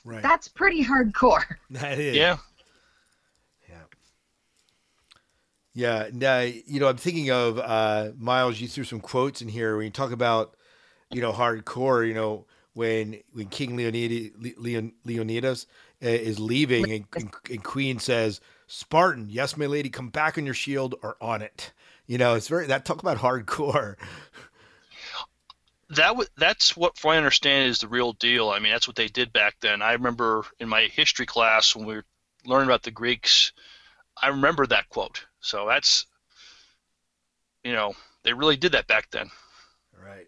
[0.03, 0.23] Right.
[0.23, 1.43] That's pretty hardcore.
[1.69, 2.15] That is.
[2.15, 2.37] yeah Yeah.
[5.73, 6.09] Yeah.
[6.13, 8.59] Now, you know, I'm thinking of uh, Miles.
[8.59, 10.55] You threw some quotes in here when you talk about,
[11.09, 12.07] you know, hardcore.
[12.07, 15.67] You know, when when King Leonidas, Leon, Leonidas
[16.03, 20.45] uh, is leaving, and, and, and Queen says, "Spartan, yes, my lady, come back on
[20.45, 21.71] your shield or on it."
[22.07, 23.95] You know, it's very that talk about hardcore.
[25.91, 28.49] that w- that's what from what I understand is the real deal.
[28.49, 29.81] I mean, that's what they did back then.
[29.81, 32.05] I remember in my history class when we were
[32.45, 33.51] learning about the Greeks,
[34.21, 35.25] I remember that quote.
[35.41, 36.05] So that's
[37.63, 39.29] you know, they really did that back then.
[40.03, 40.27] Right.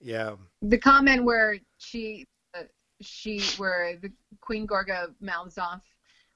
[0.00, 0.36] Yeah.
[0.62, 2.62] The comment where she uh,
[3.00, 5.82] she where the Queen Gorgo mouths off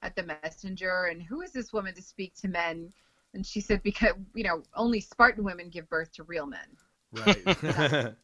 [0.01, 2.91] at the messenger and who is this woman to speak to men?
[3.33, 6.67] And she said, because, you know, only Spartan women give birth to real men.
[7.11, 7.45] Right.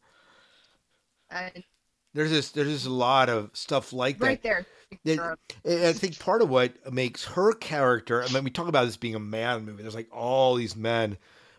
[1.30, 1.64] and
[2.16, 4.50] there's this there's just a lot of stuff like right that.
[4.50, 4.66] Right
[5.04, 5.38] there.
[5.64, 8.96] It, I think part of what makes her character, I mean, we talk about this
[8.96, 9.82] being a man movie.
[9.82, 11.18] There's like all these men,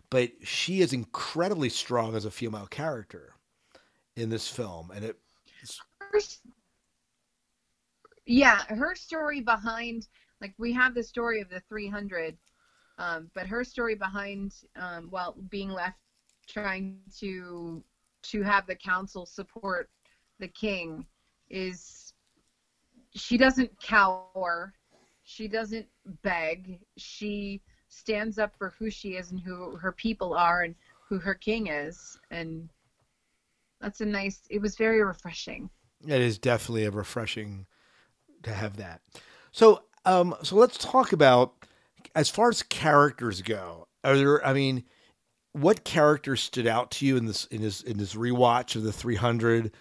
[0.09, 3.35] but she is incredibly strong as a female character
[4.17, 5.19] in this film, and it.
[6.01, 6.21] Her,
[8.25, 10.09] yeah, her story behind,
[10.41, 12.39] like we have the story of the 300,
[12.99, 15.99] um, but her story behind, um, while being left
[16.49, 17.85] trying to
[18.23, 19.91] to have the council support
[20.39, 21.07] the king,
[21.51, 22.13] is
[23.15, 24.75] she doesn't cower,
[25.23, 25.87] she doesn't
[26.23, 30.75] beg, she stands up for who she is and who her people are and
[31.09, 32.69] who her king is, and
[33.81, 34.41] that's a nice.
[34.51, 35.71] It was very refreshing.
[36.07, 37.67] It is definitely a refreshing
[38.43, 39.01] to have that.
[39.53, 41.55] So, um, so let's talk about
[42.15, 43.87] as far as characters go.
[44.05, 44.45] Are there?
[44.45, 44.85] I mean,
[45.53, 48.93] what characters stood out to you in this in this in this rewatch of the
[48.93, 49.73] 300?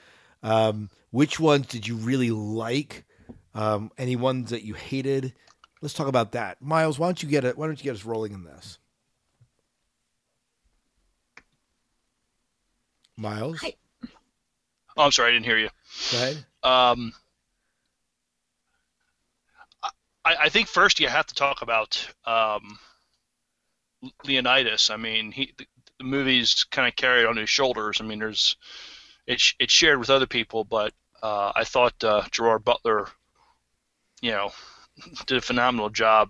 [0.43, 3.05] Um, which ones did you really like?
[3.53, 5.33] Um, any ones that you hated?
[5.81, 6.61] Let's talk about that.
[6.61, 7.57] Miles, why don't you get it?
[7.57, 8.79] Why don't you get us rolling in this?
[13.17, 13.73] Miles, Hi.
[14.97, 15.69] Oh, I'm sorry, I didn't hear you.
[16.11, 16.45] go ahead.
[16.63, 17.13] Um,
[20.25, 22.79] I, I think first you have to talk about um,
[24.25, 24.89] Leonidas.
[24.89, 25.67] I mean, he the,
[25.99, 27.99] the movie's kind of carried on his shoulders.
[28.01, 28.55] I mean, there's
[29.27, 33.07] it's it's shared with other people, but uh, I thought uh, Gerard Butler,
[34.21, 34.51] you know,
[35.25, 36.29] did a phenomenal job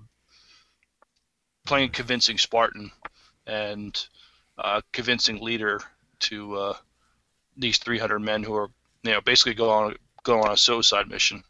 [1.65, 2.91] playing a convincing Spartan
[3.47, 4.08] and
[4.58, 5.81] uh, convincing leader
[6.19, 6.73] to uh,
[7.58, 8.69] these 300 men who are
[9.03, 11.43] you know basically go on go on a suicide mission.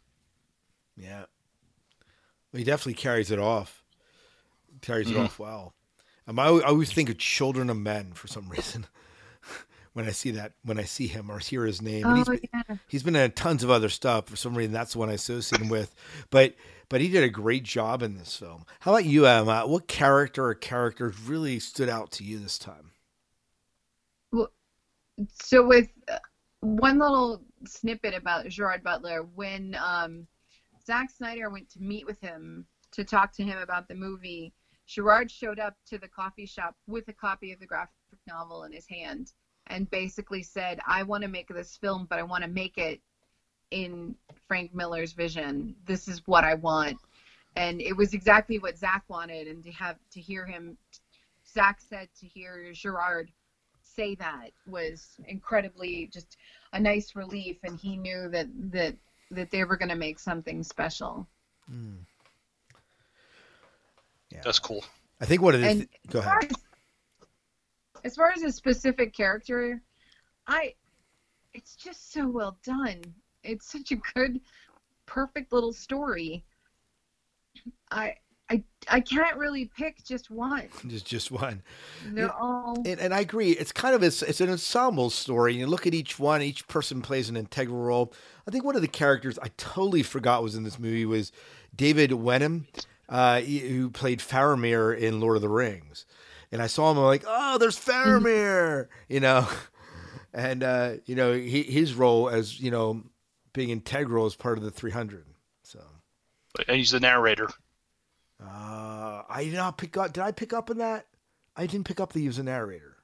[0.96, 1.26] Yeah.
[2.52, 3.82] Well, he definitely carries it off.
[4.80, 5.24] Carries it Mhm.
[5.24, 5.74] off well.
[6.26, 8.86] Um, I, I always think of Children of Men for some reason
[9.96, 12.04] when I see that when I see him or hear his name.
[12.04, 12.76] Oh he's been, yeah.
[12.86, 14.70] he's been in tons of other stuff for some reason.
[14.70, 15.94] That's the one I associate him with.
[16.28, 16.54] But
[16.90, 18.66] but he did a great job in this film.
[18.80, 19.66] How about you, Emma?
[19.66, 22.90] What character or characters really stood out to you this time?
[24.32, 24.52] Well,
[25.42, 26.18] so with uh,
[26.60, 30.26] one little snippet about Gerard Butler, when um,
[30.86, 34.52] Zack Snyder went to meet with him to talk to him about the movie,
[34.86, 37.94] Gerard showed up to the coffee shop with a copy of the graphic
[38.28, 39.32] novel in his hand
[39.68, 43.00] and basically said, "I want to make this film, but I want to make it
[43.70, 44.14] in
[44.46, 45.74] Frank Miller's vision.
[45.86, 46.98] This is what I want."
[47.56, 50.76] And it was exactly what Zack wanted, and to have to hear him,
[51.46, 53.30] Zack said to hear Gerard
[53.82, 56.36] say that was incredibly just
[56.74, 58.94] a nice relief and he knew that that
[59.30, 61.26] that they were going to make something special
[61.66, 61.94] hmm.
[64.30, 64.40] Yeah.
[64.44, 64.84] That's cool.
[65.20, 65.66] I think what it is.
[65.66, 66.44] and go ahead.
[66.50, 66.56] as,
[68.06, 69.82] as far as a specific character
[70.46, 70.72] i
[71.54, 73.00] it's just so well done
[73.42, 74.40] it's such a good
[75.06, 76.44] perfect little story
[77.90, 78.14] i
[78.48, 81.62] i i can't really pick just one Just just one.
[82.12, 83.50] they're all And, and I agree.
[83.50, 85.56] It's kind of a, it's an ensemble story.
[85.56, 86.42] You look at each one.
[86.42, 88.12] Each person plays an integral role.
[88.46, 91.32] I think one of the characters I totally forgot was in this movie was
[91.74, 92.68] David Wenham,
[93.08, 96.06] uh, who played Faramir in Lord of the Rings.
[96.56, 96.96] And I saw him.
[96.96, 98.88] I'm like, oh, there's Faramir.
[99.10, 99.46] You know,
[100.32, 103.02] and uh, you know he, his role as you know
[103.52, 105.26] being integral as part of the 300.
[105.64, 105.80] So
[106.66, 107.48] And he's the narrator.
[108.42, 110.14] uh, I did not pick up.
[110.14, 111.04] Did I pick up on that?
[111.56, 112.96] I didn't pick up that he was a narrator.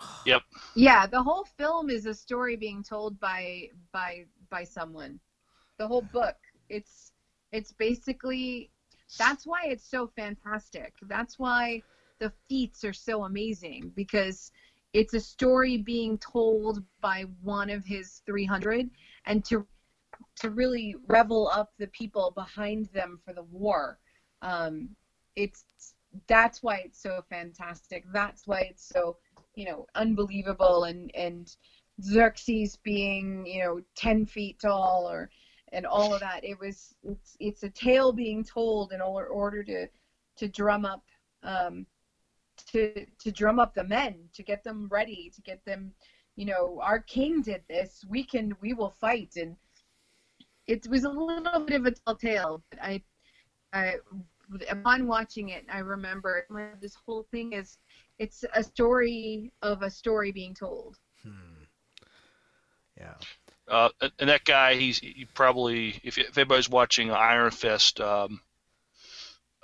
[0.26, 0.42] Yep.
[0.74, 5.20] Yeah, the whole film is a story being told by by by someone.
[5.78, 6.34] The whole book.
[6.68, 7.12] It's
[7.52, 8.72] it's basically
[9.16, 10.94] that's why it's so fantastic.
[11.02, 11.84] That's why
[12.22, 14.52] the feats are so amazing because
[14.92, 18.88] it's a story being told by one of his 300
[19.26, 19.66] and to
[20.36, 23.98] to really revel up the people behind them for the war.
[24.40, 24.90] Um,
[25.34, 25.64] it's
[26.28, 28.04] that's why it's so fantastic.
[28.12, 29.16] That's why it's so
[29.56, 31.52] you know unbelievable and and
[32.00, 35.28] Xerxes being you know 10 feet tall or
[35.72, 39.88] and all of that it was it's it's a tale being told in order, to
[40.36, 41.02] to drum up
[41.42, 41.84] um
[42.72, 45.92] to to drum up the men to get them ready to get them
[46.36, 49.56] you know our king did this we can we will fight and
[50.66, 53.02] it was a little bit of a tall tale but I
[53.72, 53.96] I
[54.70, 56.46] upon watching it I remember
[56.80, 57.78] this whole thing is
[58.18, 60.98] it's a story of a story being told.
[61.22, 61.64] Hmm.
[62.96, 63.14] Yeah.
[63.66, 68.40] Uh, and- and that guy, he's he probably if, if anybody's watching Iron Fist, um,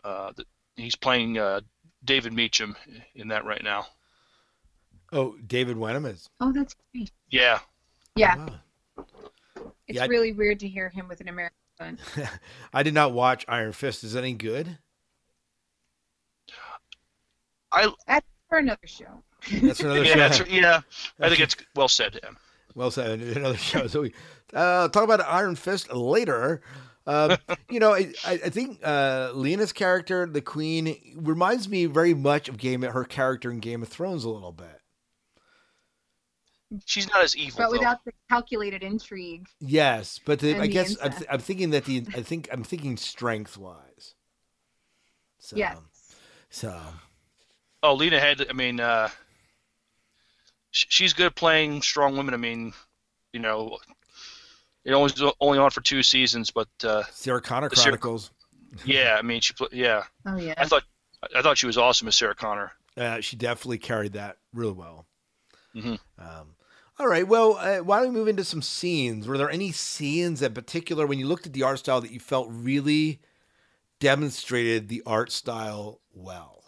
[0.02, 1.60] uh, th- he's playing uh,
[2.04, 2.74] David Meachum
[3.14, 3.86] in that right now.
[5.12, 6.28] Oh, David Wenham is.
[6.40, 7.10] Oh, that's great.
[7.30, 7.60] Yeah,
[8.14, 8.60] Yeah, Wow.
[9.86, 12.00] it's Yeah, I- really weird to hear him with an American accent.
[12.74, 14.04] I did not watch Iron Fist.
[14.04, 14.78] Is that any good?
[17.72, 19.22] I That's For another show.
[19.62, 20.44] That's another yeah, show.
[20.44, 20.80] that's, yeah.
[21.20, 22.18] I think it's well said.
[22.22, 22.36] Tim.
[22.74, 23.20] Well said.
[23.20, 23.86] Another show.
[23.86, 24.14] So we
[24.54, 26.60] uh, talk about Iron Fist later.
[27.08, 27.36] Uh,
[27.70, 32.48] you know, I, I I think uh, Lena's character, the Queen, reminds me very much
[32.48, 34.80] of Game her character in Game of Thrones a little bit.
[36.84, 37.78] She's not as evil But though.
[37.78, 39.48] without the calculated intrigue.
[39.58, 42.48] Yes, but the, And I the guess I'm, th- I'm thinking that the I think
[42.52, 44.14] I'm thinking strength wise.
[45.38, 45.78] So, Yes.
[46.50, 46.78] So
[47.82, 48.46] Oh, Lena had.
[48.50, 49.08] I mean, uh,
[50.72, 52.34] she's good playing strong women.
[52.34, 52.74] I mean,
[53.32, 53.78] you know,
[54.88, 58.30] it only was only on for two seasons, but uh, Sarah Connor Sarah- Chronicles.
[58.86, 60.04] yeah, I mean, she pl- yeah.
[60.26, 60.54] Oh yeah.
[60.56, 60.82] I thought
[61.36, 62.72] I thought she was awesome as Sarah Connor.
[62.96, 65.06] Uh, she definitely carried that really well.
[65.76, 65.98] Mhm.
[66.18, 66.54] Um,
[66.98, 67.28] all right.
[67.28, 69.28] Well, uh, why don't we move into some scenes?
[69.28, 72.18] Were there any scenes in particular when you looked at the art style that you
[72.18, 73.20] felt really
[74.00, 76.64] demonstrated the art style well?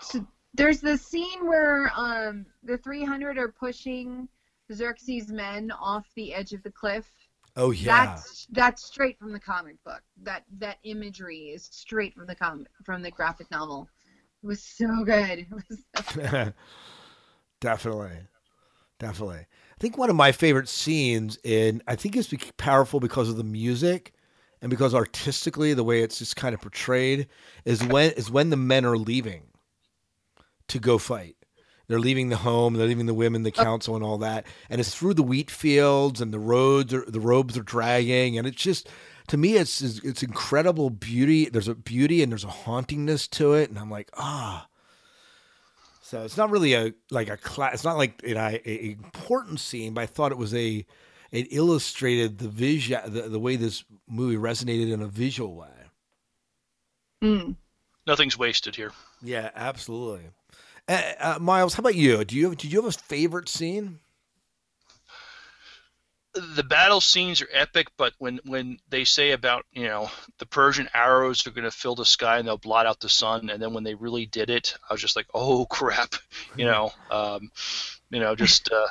[0.00, 4.26] So there's the scene where um the 300 are pushing
[4.72, 7.10] Xerxes' men off the edge of the cliff.
[7.56, 8.06] Oh yeah.
[8.06, 10.02] That's that's straight from the comic book.
[10.22, 13.88] That that imagery is straight from the comic from the graphic novel.
[14.42, 15.46] It was so good.
[15.68, 16.52] Was so-
[17.60, 18.18] definitely,
[18.98, 19.40] definitely.
[19.40, 23.44] I think one of my favorite scenes in I think it's powerful because of the
[23.44, 24.14] music
[24.62, 27.28] and because artistically the way it's just kind of portrayed
[27.64, 29.44] is when is when the men are leaving
[30.68, 31.36] to go fight.
[31.90, 34.94] They're leaving the home, they're leaving the women, the council, and all that, and it's
[34.94, 38.88] through the wheat fields and the roads, are, the robes are dragging, and it's just
[39.26, 41.46] to me, it's it's incredible beauty.
[41.46, 44.68] There's a beauty and there's a hauntingness to it, and I'm like, ah.
[46.00, 47.74] So it's not really a like a class.
[47.74, 50.86] It's not like an a, a important scene, but I thought it was a
[51.32, 55.68] it illustrated the vision, the, the way this movie resonated in a visual way.
[57.20, 57.56] Mm.
[58.06, 58.92] Nothing's wasted here.
[59.22, 60.30] Yeah, absolutely.
[60.88, 62.24] Uh, uh, Miles, how about you?
[62.24, 64.00] Do you have, you have a favorite scene?
[66.32, 70.88] the battle scenes are epic, but when when they say about you know the Persian
[70.94, 73.72] arrows are going to fill the sky and they'll blot out the sun, and then
[73.72, 76.14] when they really did it, I was just like, oh crap,
[76.56, 77.50] you know, um,
[78.10, 78.70] you know, just.
[78.70, 78.86] Uh,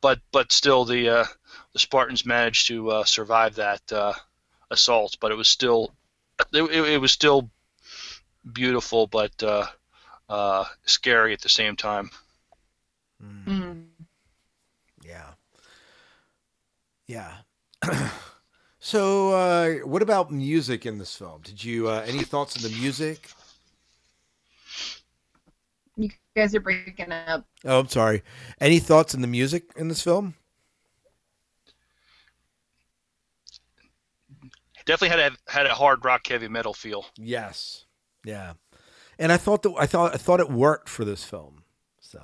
[0.00, 1.24] but but still, the uh,
[1.72, 4.12] the Spartans managed to uh, survive that uh,
[4.70, 5.94] assault, but it was still
[6.52, 7.50] it, it was still
[8.50, 9.66] beautiful, but uh,
[10.28, 12.10] uh, scary at the same time.
[13.22, 13.86] Mm.
[15.04, 15.30] Yeah.
[17.06, 17.32] Yeah.
[18.78, 21.40] so, uh, what about music in this film?
[21.42, 23.30] Did you uh, any thoughts on the music?
[25.96, 27.46] You guys are breaking up.
[27.64, 28.22] Oh, I'm sorry.
[28.60, 30.34] Any thoughts on the music in this film?
[34.84, 37.06] Definitely had a had a hard rock heavy metal feel.
[37.16, 37.86] Yes.
[38.24, 38.52] Yeah.
[39.18, 41.62] And I thought that I thought I thought it worked for this film.
[42.00, 42.20] So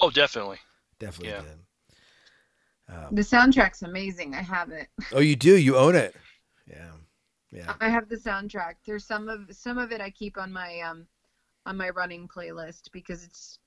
[0.00, 0.58] Oh, definitely.
[0.98, 1.42] definitely Yeah.
[1.42, 1.58] did.
[2.88, 4.34] Um, The soundtrack's amazing.
[4.34, 4.88] I have it.
[5.12, 5.56] oh, you do.
[5.56, 6.14] You own it.
[6.66, 6.92] Yeah.
[7.50, 7.74] Yeah.
[7.80, 8.74] I have the soundtrack.
[8.86, 11.06] There's some of some of it I keep on my um
[11.66, 13.58] on my running playlist because it's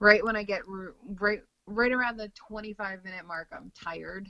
[0.00, 3.48] right when I get r- right right around the 25 minute mark.
[3.52, 4.28] I'm tired,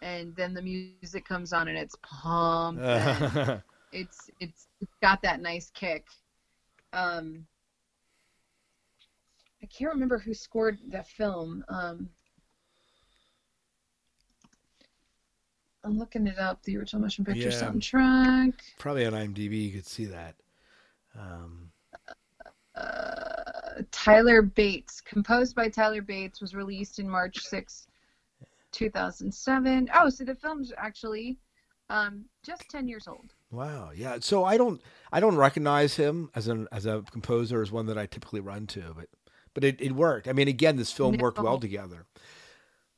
[0.00, 2.82] and then the music comes on and it's pumped.
[2.82, 3.62] and
[3.92, 6.06] it's it's it's got that nice kick.
[6.96, 7.46] Um,
[9.62, 11.62] I can't remember who scored the film.
[11.68, 12.08] Um,
[15.84, 16.62] I'm looking it up.
[16.62, 17.70] The original motion picture Yeah.
[17.70, 18.54] soundtrack.
[18.78, 20.36] Probably on IMDb you could see that.
[21.14, 21.70] Um,
[22.74, 27.88] uh, Tyler Bates, composed by Tyler Bates, was released in March 6,
[28.72, 29.90] 2007.
[29.94, 31.38] Oh, so the film's actually
[31.90, 33.34] um, just 10 years old.
[33.56, 33.90] Wow.
[33.94, 34.18] Yeah.
[34.20, 34.80] So I don't
[35.10, 38.66] I don't recognize him as an as a composer as one that I typically run
[38.68, 39.08] to, but
[39.54, 40.28] but it, it worked.
[40.28, 42.04] I mean, again, this film worked well together.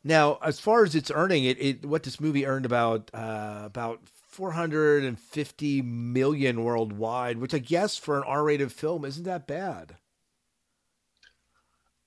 [0.02, 4.00] Now, as far as its earning, it, it what this movie earned about uh, about
[4.09, 9.96] 450 million worldwide, which I guess for an R-rated film isn't that bad.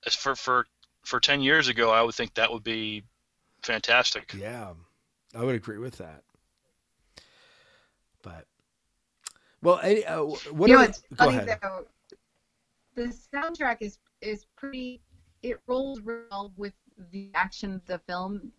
[0.05, 0.65] As for for
[1.03, 3.03] for 10 years ago, I would think that would be
[3.61, 4.33] fantastic.
[4.33, 4.73] Yeah,
[5.35, 6.23] I would agree with that.
[8.21, 8.45] But
[9.61, 11.59] well, any, uh, what you know, it's go funny ahead.
[11.61, 11.85] though.
[12.95, 15.01] The soundtrack is is pretty.
[15.43, 16.73] It rolls well with
[17.11, 18.51] the action of the film,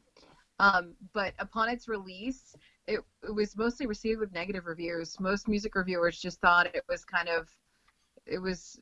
[0.59, 2.57] um, but upon its release,
[2.87, 5.21] it, it was mostly received with negative reviews.
[5.21, 7.49] Most music reviewers just thought it was kind of,
[8.27, 8.81] it was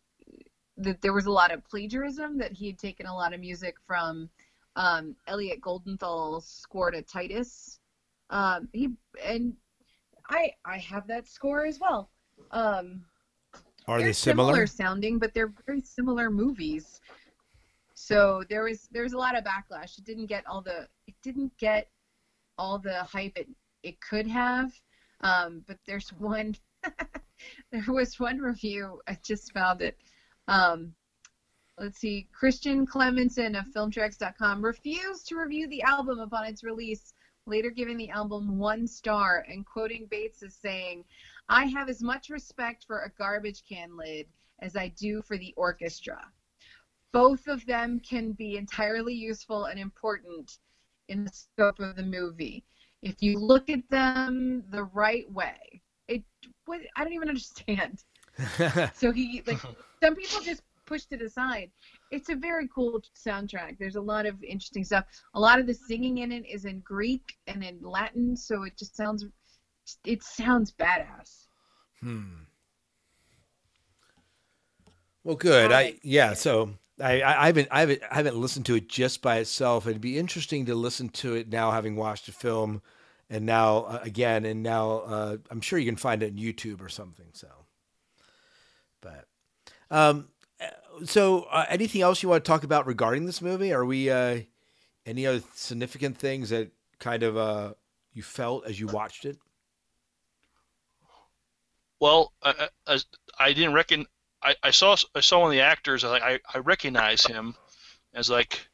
[0.78, 2.38] that there was a lot of plagiarism.
[2.38, 4.30] That he had taken a lot of music from
[4.76, 7.80] um, Elliot Goldenthal's score to Titus.
[8.30, 8.90] Um, he
[9.22, 9.54] and
[10.30, 12.10] I I have that score as well.
[12.52, 13.04] Um,
[13.86, 14.66] Are they're similar?
[14.66, 17.00] sounding, but they're very similar movies.
[17.94, 19.98] So there was there was a lot of backlash.
[19.98, 21.88] It didn't get all the it didn't get
[22.56, 23.48] all the hype it
[23.82, 24.72] it could have.
[25.22, 26.54] Um, but there's one
[27.72, 29.98] there was one review I just found it.
[30.48, 30.94] Um,
[31.78, 37.14] let's see, Christian Clemmensen of FilmTracks.com refused to review the album upon its release,
[37.50, 41.04] later giving the album one star and quoting Bates as saying,
[41.48, 44.26] I have as much respect for a garbage can lid
[44.60, 46.20] as I do for the orchestra.
[47.12, 50.58] both of them can be entirely useful and important
[51.08, 52.64] in the scope of the movie
[53.02, 55.82] if you look at them the right way.
[56.08, 56.22] It
[56.66, 58.04] what I don't even understand.
[58.94, 59.60] so he like
[60.02, 61.70] some people just pushed it aside.
[62.10, 63.78] It's a very cool soundtrack.
[63.78, 65.04] There's a lot of interesting stuff.
[65.34, 68.76] A lot of the singing in it is in Greek and in Latin, so it
[68.76, 69.24] just sounds
[70.04, 71.46] it sounds badass.
[72.00, 72.42] Hmm.
[75.22, 75.70] Well, good.
[75.70, 76.34] I yeah.
[76.34, 76.70] So
[77.00, 79.86] I, I haven't I haven't I haven't listened to it just by itself.
[79.86, 82.82] It'd be interesting to listen to it now, having watched the film,
[83.28, 86.80] and now uh, again, and now uh, I'm sure you can find it on YouTube
[86.80, 87.28] or something.
[87.32, 87.48] So,
[89.00, 89.26] but
[89.88, 90.29] um,
[91.04, 93.72] so uh, anything else you want to talk about regarding this movie?
[93.72, 94.40] Are we uh,
[95.06, 97.74] any other significant things that kind of uh,
[98.12, 99.38] you felt as you watched it?
[102.00, 102.98] Well, I, I,
[103.38, 104.06] I didn't reckon.
[104.42, 106.02] I, I saw I saw one of the actors.
[106.02, 107.54] I I, recognize him
[108.14, 108.66] as like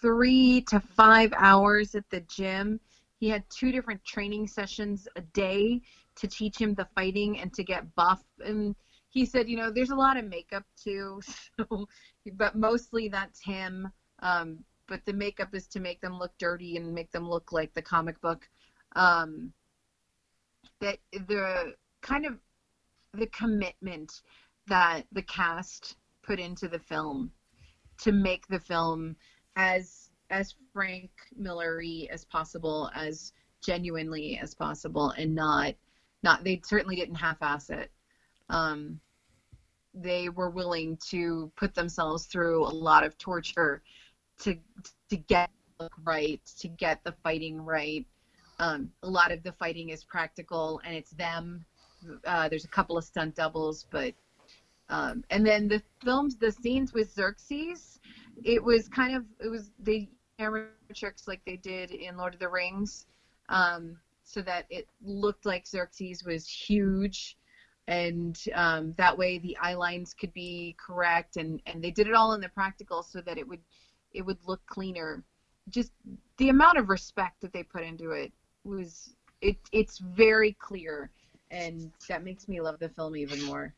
[0.00, 2.80] three to five hours at the gym.
[3.18, 5.80] He had two different training sessions a day
[6.16, 8.22] to teach him the fighting and to get buff.
[8.44, 8.74] And
[9.08, 11.20] he said, you know, there's a lot of makeup too,
[11.58, 11.86] so,
[12.34, 13.88] but mostly that's him.
[14.20, 17.74] Um, but the makeup is to make them look dirty and make them look like
[17.74, 18.48] the comic book.
[18.96, 19.52] Um,
[20.80, 22.38] that the kind of
[23.14, 24.22] the commitment
[24.66, 25.96] that the cast
[26.28, 27.32] put into the film
[28.02, 29.16] to make the film
[29.56, 33.32] as as Frank Millery as possible, as
[33.64, 35.74] genuinely as possible, and not
[36.22, 37.90] not they certainly didn't half-ass it.
[38.50, 39.00] Um,
[39.94, 43.82] they were willing to put themselves through a lot of torture
[44.40, 44.54] to
[45.08, 45.50] to get
[46.04, 48.04] right, to get the fighting right.
[48.58, 51.64] Um, a lot of the fighting is practical, and it's them.
[52.26, 54.12] Uh, there's a couple of stunt doubles, but
[54.90, 57.98] um, and then the films, the scenes with Xerxes,
[58.44, 60.08] it was kind of it was they
[60.38, 63.06] camera tricks like they did in Lord of the Rings,
[63.48, 67.36] um, so that it looked like Xerxes was huge,
[67.86, 72.14] and um, that way the eye lines could be correct, and and they did it
[72.14, 73.60] all in the practical so that it would
[74.12, 75.22] it would look cleaner.
[75.68, 75.92] Just
[76.38, 78.32] the amount of respect that they put into it
[78.64, 81.10] was it it's very clear,
[81.50, 83.74] and that makes me love the film even more.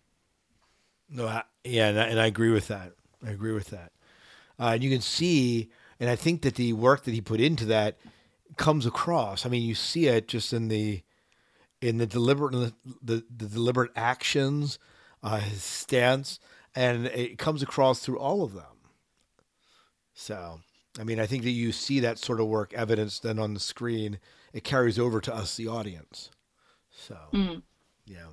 [1.10, 2.92] No, I, yeah, and I, and I, agree with that.
[3.26, 3.92] I agree with that.
[4.58, 7.64] Uh, and you can see, and I think that the work that he put into
[7.66, 7.98] that
[8.56, 9.44] comes across.
[9.44, 11.02] I mean, you see it just in the
[11.80, 14.78] in the deliberate the, the, the deliberate actions,
[15.22, 16.38] uh, his stance,
[16.74, 18.64] and it comes across through all of them.
[20.14, 20.60] So,
[20.98, 23.60] I mean, I think that you see that sort of work evidenced then on the
[23.60, 24.18] screen.
[24.52, 26.30] It carries over to us, the audience.
[26.90, 27.62] So, mm.
[28.04, 28.26] yeah.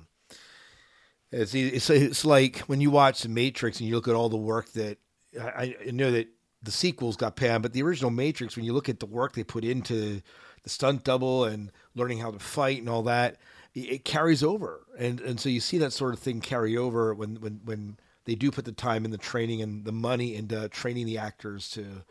[1.30, 4.36] It's, it's it's like when you watch The Matrix and you look at all the
[4.36, 4.98] work that
[5.38, 6.28] I, I know that
[6.62, 9.44] the sequels got panned, but the original Matrix, when you look at the work they
[9.44, 10.22] put into
[10.62, 13.36] the stunt double and learning how to fight and all that,
[13.74, 17.14] it, it carries over, and and so you see that sort of thing carry over
[17.14, 20.68] when when when they do put the time and the training and the money into
[20.70, 22.04] training the actors to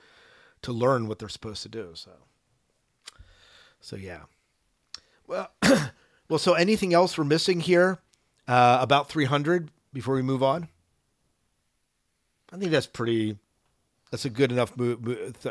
[0.61, 1.91] to learn what they're supposed to do.
[1.95, 2.11] So
[3.79, 4.21] so yeah.
[5.25, 5.51] Well,
[6.29, 6.39] well.
[6.39, 7.99] So anything else we're missing here?
[8.47, 10.69] Uh, about 300 before we move on.
[12.51, 13.37] I think that's pretty.
[14.11, 14.99] That's a good enough, th-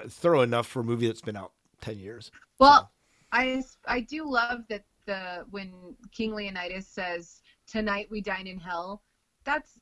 [0.09, 2.30] thorough enough for a movie that's been out 10 years.
[2.59, 2.88] Well, so.
[3.32, 9.03] I I do love that the when King Leonidas says tonight we dine in hell.
[9.44, 9.78] That's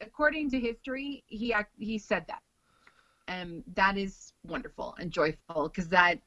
[0.00, 1.24] according to history.
[1.28, 2.42] He he said that.
[3.28, 6.20] and that is wonderful and joyful because that,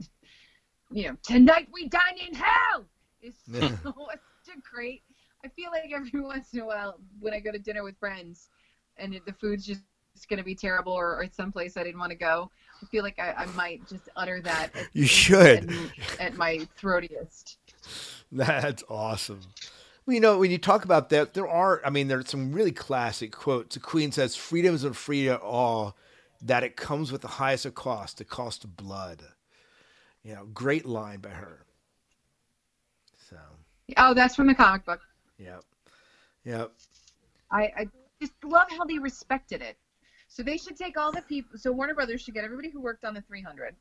[0.92, 2.88] you know, tonight we dine in hell
[3.22, 3.94] is so
[4.44, 5.04] such a great.
[5.44, 8.50] I feel like every once in a while when I go to dinner with friends,
[8.98, 9.82] and the food's just
[10.30, 12.52] going to be terrible or, or someplace I didn't want to go.
[12.82, 14.76] I feel like I, I might just utter that.
[14.76, 15.72] At, you should.
[16.12, 17.58] At, at my throatiest.
[18.32, 19.42] That's awesome.
[20.06, 22.72] Well, you know, when you talk about that, there are, I mean, there's some really
[22.72, 23.76] classic quotes.
[23.76, 25.96] The Queen says, freedom is free to all,
[26.42, 29.24] that it comes with the highest of cost, the cost of blood.
[30.24, 31.66] You know, great line by her.
[33.30, 33.38] So.
[33.98, 35.02] Oh, that's from the comic book.
[35.44, 35.64] Yep.
[36.46, 36.72] Yep.
[37.52, 37.88] I, I
[38.22, 39.78] just love how they respected it.
[40.28, 41.58] So they should take all the people.
[41.58, 43.76] So Warner Brothers should get everybody who worked on the 300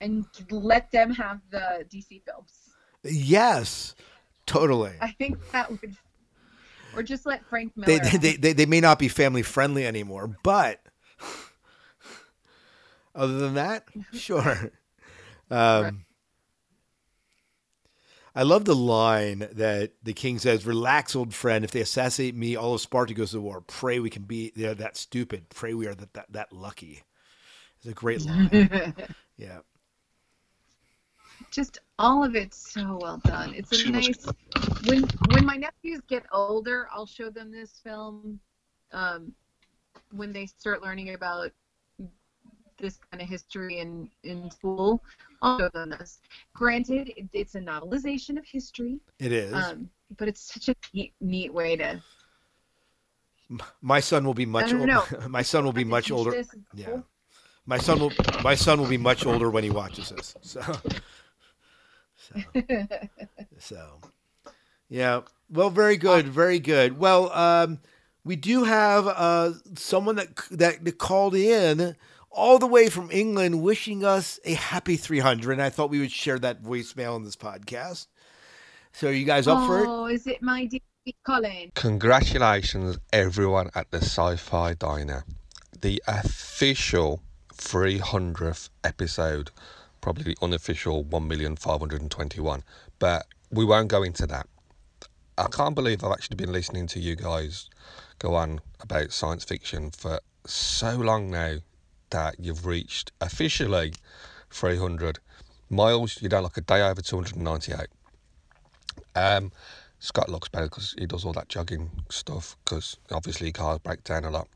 [0.00, 2.70] and let them have the DC films.
[3.02, 3.94] Yes,
[4.46, 4.94] totally.
[5.00, 5.96] I think that would,
[6.96, 8.00] or just let Frank Miller.
[8.02, 10.80] They they, they, they may not be family friendly anymore, but
[13.14, 14.72] other than that, sure.
[15.50, 16.06] Um,
[18.34, 21.64] I love the line that the king says, "Relax, old friend.
[21.64, 23.60] If they assassinate me, all of Sparta goes to war.
[23.60, 25.48] Pray we can be they're that stupid.
[25.50, 27.04] Pray we are that that, that lucky."
[27.76, 28.94] It's a great line.
[29.36, 29.58] yeah.
[31.52, 33.54] Just all of it's so well done.
[33.54, 34.26] It's a nice.
[34.86, 38.40] When when my nephews get older, I'll show them this film.
[38.90, 39.32] Um,
[40.10, 41.52] when they start learning about
[42.84, 45.02] this kind of history in in school,
[45.42, 46.20] I'll show this.
[46.52, 49.00] Granted, it, it's a novelization of history.
[49.18, 49.54] It is.
[49.54, 52.02] Um, but it's such a neat, neat way to.
[53.80, 55.02] My son will be much older.
[55.28, 56.44] My son will be much older.
[56.74, 56.98] Yeah.
[57.66, 58.12] My son will.
[58.42, 60.36] My son will be much older when he watches this.
[60.42, 60.60] So.
[62.16, 62.40] So.
[63.58, 63.98] so.
[64.88, 65.22] Yeah.
[65.50, 66.26] Well, very good.
[66.26, 66.98] Very good.
[66.98, 67.80] Well, um,
[68.24, 71.94] we do have uh, someone that that called in
[72.34, 75.52] all the way from England wishing us a happy 300.
[75.52, 78.08] And I thought we would share that voicemail in this podcast.
[78.92, 79.86] So are you guys up oh, for it?
[79.88, 80.80] Oh, is it my dear
[81.24, 81.72] Colin?
[81.74, 85.24] Congratulations, everyone at the Sci Fi Diner.
[85.80, 87.22] The official
[87.54, 89.50] 300th episode,
[90.00, 92.62] probably the unofficial 1,521.
[92.98, 94.46] But we won't go into that.
[95.36, 97.68] I can't believe I've actually been listening to you guys
[98.18, 101.56] go on about science fiction for so long now
[102.10, 103.94] that you've reached officially
[104.50, 105.18] 300
[105.70, 106.20] miles.
[106.22, 107.86] You don't look a day over 298.
[109.16, 109.52] Um,
[109.98, 114.24] Scott looks better because he does all that jogging stuff because obviously cars break down
[114.24, 114.48] a lot,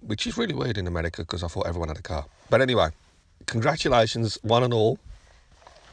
[0.00, 2.24] which is really weird in America because I thought everyone had a car.
[2.48, 2.90] But anyway,
[3.46, 4.98] congratulations, one and all,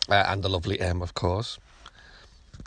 [0.09, 1.57] uh, and the lovely M, of course,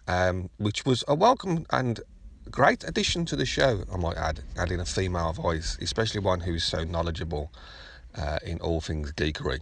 [0.08, 2.00] um, which was a welcome and
[2.49, 6.64] great addition to the show, I might add, adding a female voice, especially one who's
[6.64, 7.53] so knowledgeable
[8.16, 9.61] uh, in all things geekery.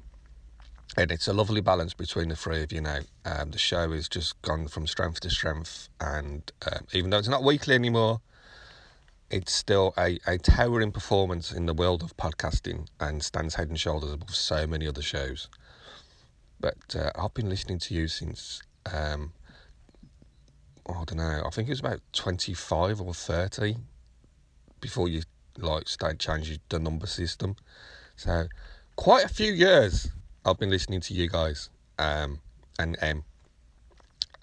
[0.96, 3.00] And it's a lovely balance between the three of you now.
[3.24, 7.28] Um, the show has just gone from strength to strength, and um, even though it's
[7.28, 8.20] not weekly anymore,
[9.30, 13.78] it's still a, a towering performance in the world of podcasting and stands head and
[13.78, 15.48] shoulders above so many other shows.
[16.60, 19.32] But uh, I've been listening to you since um,
[20.88, 21.42] I don't know.
[21.44, 23.76] I think it was about twenty five or thirty
[24.80, 25.22] before you
[25.58, 27.56] like started changing the number system.
[28.16, 28.46] So
[28.94, 30.08] quite a few years
[30.44, 32.40] I've been listening to you guys um,
[32.78, 33.24] and M.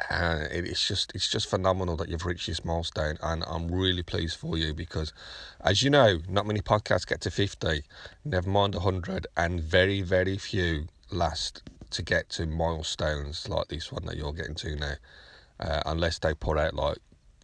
[0.10, 4.38] and it's just it's just phenomenal that you've reached this milestone, and I'm really pleased
[4.38, 5.14] for you because,
[5.62, 7.84] as you know, not many podcasts get to fifty,
[8.26, 14.06] never mind hundred, and very very few last to get to milestones like this one
[14.06, 14.94] that you're getting to now
[15.60, 16.98] uh, unless they put out like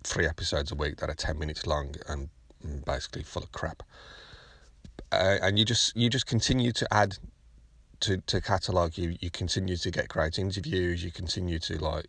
[0.03, 2.29] three episodes a week that are 10 minutes long and
[2.85, 3.83] basically full of crap.
[5.11, 7.17] Uh, and you just you just continue to add
[7.99, 8.97] to to catalog.
[8.97, 11.03] You you continue to get great interviews.
[11.03, 12.07] You continue to like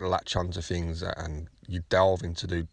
[0.00, 2.66] latch onto things and you delve into the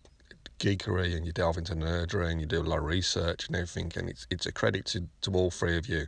[0.59, 3.91] geekery and you delve into nerdery and you do a lot of research and everything.
[3.95, 6.07] And it's it's a credit to, to all three of you.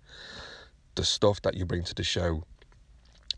[0.96, 2.44] The stuff that you bring to the show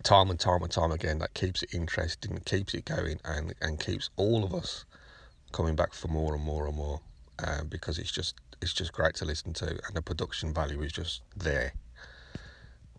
[0.03, 3.79] time and time and time again that keeps it interesting, keeps it going, and and
[3.79, 4.85] keeps all of us
[5.51, 7.01] coming back for more and more and more.
[7.39, 10.91] Um, because it's just it's just great to listen to, and the production value is
[10.91, 11.73] just there.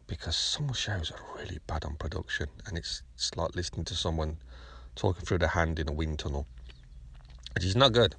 [0.07, 4.39] Because some shows are really bad on production, and it's it's like listening to someone
[4.97, 6.47] talking through the hand in a wind tunnel,
[7.55, 8.17] which is not good.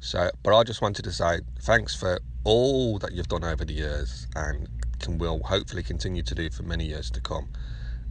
[0.00, 3.74] So, but I just wanted to say thanks for all that you've done over the
[3.74, 4.68] years, and
[5.00, 7.48] can will hopefully continue to do for many years to come.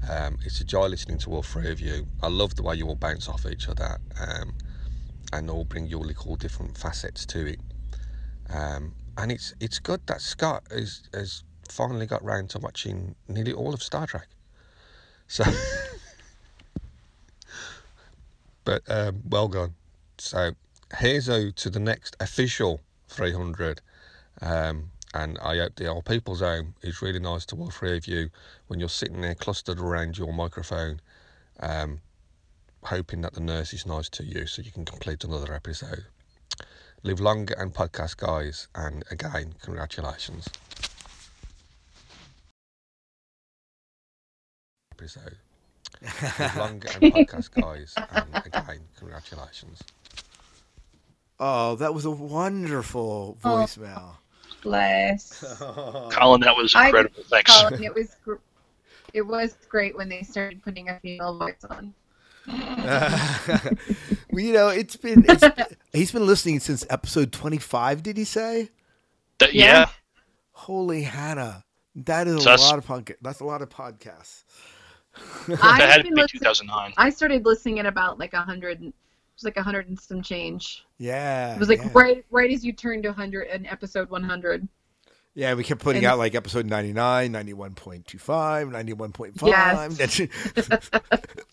[0.09, 2.07] Um, it's a joy listening to all three of you.
[2.21, 4.53] I love the way you all bounce off each other um,
[5.33, 7.59] and all bring your little different facets to it.
[8.49, 13.53] Um, and it's it's good that Scott has has finally got round to watching nearly
[13.53, 14.27] all of Star Trek.
[15.27, 15.43] So,
[18.63, 19.75] but um, well done.
[20.17, 20.53] So
[20.97, 23.81] here's out to the next official 300.
[24.41, 28.07] Um, and I hope the old people's home is really nice to all three of
[28.07, 28.29] you
[28.67, 31.01] when you're sitting there clustered around your microphone,
[31.59, 32.01] um,
[32.83, 36.05] hoping that the nurse is nice to you so you can complete another episode.
[37.01, 40.47] Live long and podcast, guys, and again, congratulations.
[44.91, 45.37] Episode.
[46.01, 49.81] Live long and podcast, guys, and again, congratulations.
[51.39, 54.17] Oh, that was a wonderful voicemail.
[54.61, 55.43] Bless.
[56.11, 57.23] Colin, that was I- incredible.
[57.29, 57.51] Thanks.
[57.51, 58.35] Colin, it was gr-
[59.13, 61.93] it was great when they started putting a female voice on.
[62.47, 65.43] well, you know, it's been it's,
[65.93, 68.69] he's been listening since episode 25, did he say?
[69.39, 69.65] That- Yeah.
[69.65, 69.89] yeah.
[70.51, 71.63] Holy Hannah.
[71.95, 74.43] That is a So that's- lot of podca- that's a lot of podcasts.
[75.47, 76.93] I've had to be 2009.
[76.97, 78.81] I started listening at about like a hundred.
[78.83, 78.93] It
[79.39, 80.85] was like a hundred and some change.
[80.97, 81.55] Yeah.
[81.55, 81.89] It was like yeah.
[81.93, 84.67] right right as you turned to hundred and episode one hundred.
[85.35, 91.43] Yeah, we kept putting And- out like episode 99, 91.25, 91.5.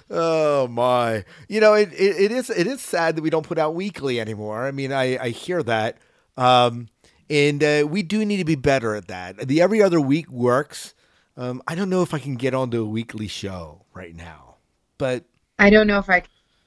[0.10, 1.24] oh my.
[1.48, 4.20] You know, it, it, it is it is sad that we don't put out weekly
[4.20, 4.66] anymore.
[4.66, 5.98] I mean, I, I hear that.
[6.36, 6.88] Um,
[7.30, 9.48] and uh, we do need to be better at that.
[9.48, 10.94] The every other week works.
[11.36, 14.56] Um, I don't know if I can get onto a weekly show right now.
[14.98, 15.24] But
[15.58, 16.24] I don't know if I.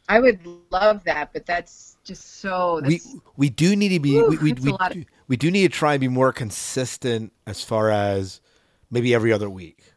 [0.08, 0.39] I would
[0.72, 2.80] love that, but that's just so.
[2.86, 5.06] we That's, we do need to be Whew, we, we, that's a we, lot of-
[5.28, 8.41] we do need to try and be more consistent as far as
[8.91, 9.93] maybe every other week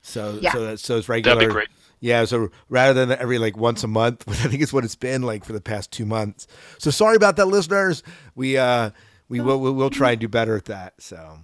[0.00, 0.52] so Yeah.
[0.52, 1.68] so that so it's regular That'd be great.
[2.00, 4.96] yeah so rather than every like once a month which i think is what it's
[4.96, 6.46] been like for the past two months
[6.78, 8.02] so sorry about that listeners
[8.34, 8.90] we uh
[9.28, 11.38] we will we'll, we'll try and do better at that so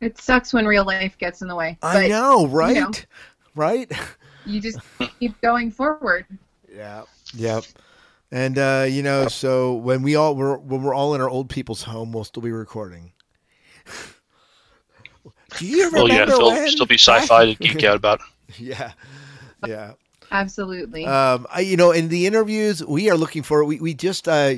[0.00, 1.76] it sucks when real life gets in the way.
[1.82, 2.90] i know right know.
[3.56, 3.90] right
[4.44, 4.78] You just
[5.20, 6.26] keep going forward.
[6.74, 7.02] Yeah.
[7.34, 7.64] Yep.
[8.30, 11.48] And uh, you know, so when we all we're when we're all in our old
[11.50, 13.12] people's home, we'll still be recording.
[15.58, 16.68] Do you remember Well, yeah, there'll when?
[16.70, 18.20] still be sci-fi to geek out about.
[18.58, 18.92] yeah.
[19.66, 19.92] Yeah.
[20.30, 21.04] Absolutely.
[21.04, 23.64] Um, I, you know, in the interviews, we are looking for.
[23.64, 24.54] We we just uh,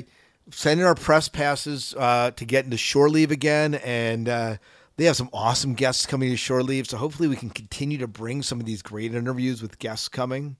[0.51, 4.55] sent in our press passes uh, to get into shore leave again, and uh,
[4.95, 6.87] they have some awesome guests coming to shore leave.
[6.87, 10.55] So hopefully, we can continue to bring some of these great interviews with guests coming.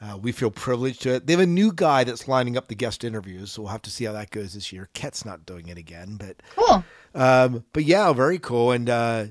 [0.00, 1.26] Uh, we feel privileged to it.
[1.26, 3.90] They have a new guy that's lining up the guest interviews, so we'll have to
[3.90, 4.90] see how that goes this year.
[4.92, 6.84] Ket's not doing it again, but cool.
[7.14, 8.72] um, but yeah, very cool.
[8.72, 9.26] And uh,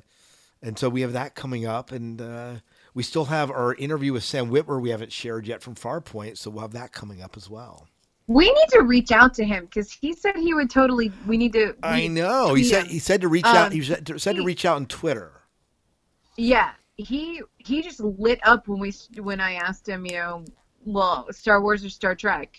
[0.62, 2.56] and so we have that coming up, and uh,
[2.94, 6.50] we still have our interview with Sam Witwer we haven't shared yet from Farpoint, so
[6.50, 7.88] we'll have that coming up as well.
[8.28, 11.12] We need to reach out to him because he said he would totally.
[11.28, 11.76] We need to.
[11.84, 12.54] I know.
[12.54, 12.90] He said him.
[12.92, 13.68] he said to reach out.
[13.68, 15.34] Um, He said to, said to reach out on Twitter.
[16.38, 20.46] Yeah, he he just lit up when we when I asked him, you know,
[20.86, 22.58] well, Star Wars or Star Trek,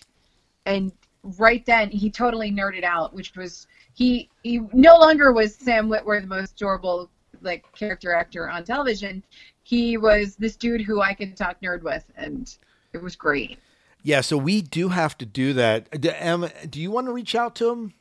[0.65, 0.91] and
[1.23, 6.21] right then he totally nerded out, which was he he no longer was Sam Witwer,
[6.21, 7.09] the most adorable
[7.41, 9.23] like character actor on television.
[9.63, 12.55] He was this dude who I could talk nerd with, and
[12.93, 13.59] it was great.
[14.03, 15.89] Yeah, so we do have to do that.
[15.99, 17.93] Do, Em, do you want to reach out to him?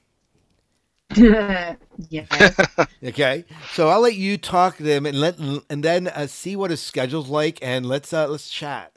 [2.09, 2.61] yes.
[3.05, 6.71] Okay, so I'll let you talk to them and let and then uh, see what
[6.71, 8.93] his schedule's like, and let's uh, let's chat.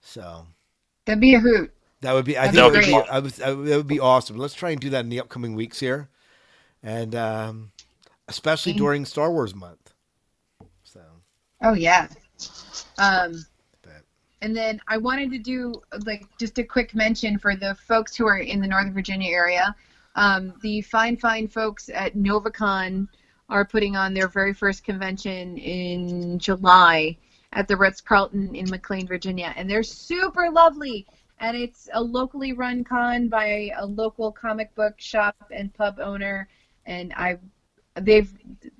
[0.00, 0.46] So
[1.04, 1.70] That'd be a hoot.
[2.00, 3.44] that would be I That'd think be that would be.
[3.44, 4.38] I would, that would be awesome.
[4.38, 6.08] Let's try and do that in the upcoming weeks here,
[6.82, 7.72] and um,
[8.28, 9.92] especially during Star Wars month.
[10.82, 11.00] So
[11.62, 12.08] Oh yeah.
[12.98, 13.44] Um,
[14.44, 18.26] and then I wanted to do like just a quick mention for the folks who
[18.26, 19.74] are in the Northern Virginia area.
[20.16, 23.08] Um, the fine, fine folks at NovaCon
[23.48, 27.16] are putting on their very first convention in July
[27.52, 31.06] at the Ritz Carlton in McLean, Virginia, and they're super lovely.
[31.40, 36.48] And it's a locally run con by a local comic book shop and pub owner.
[36.86, 37.38] And I,
[37.96, 38.32] they've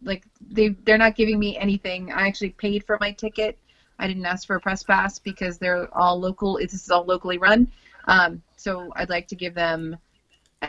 [0.02, 2.12] like they they're not giving me anything.
[2.12, 3.58] I actually paid for my ticket.
[3.98, 6.56] I didn't ask for a press pass because they're all local.
[6.58, 7.70] This is all locally run.
[8.06, 9.96] Um, so I'd like to give them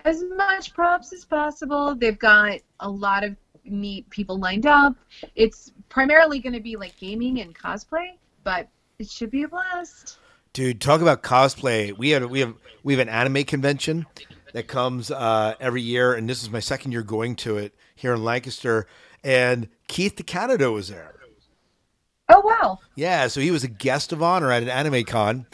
[0.04, 1.96] as much props as possible.
[1.96, 4.96] They've got a lot of neat people lined up.
[5.36, 8.68] It's primarily going to be like gaming and cosplay, but
[9.00, 10.18] it should be a blast.
[10.54, 11.98] Dude, talk about cosplay.
[11.98, 14.06] We have we have we have an anime convention
[14.54, 18.14] that comes uh, every year, and this is my second year going to it here
[18.14, 18.88] in Lancaster.
[19.24, 21.16] And Keith DeCandido was there.
[22.30, 22.80] Oh wow!
[22.96, 25.46] Yeah, so he was a guest of honor at an anime con,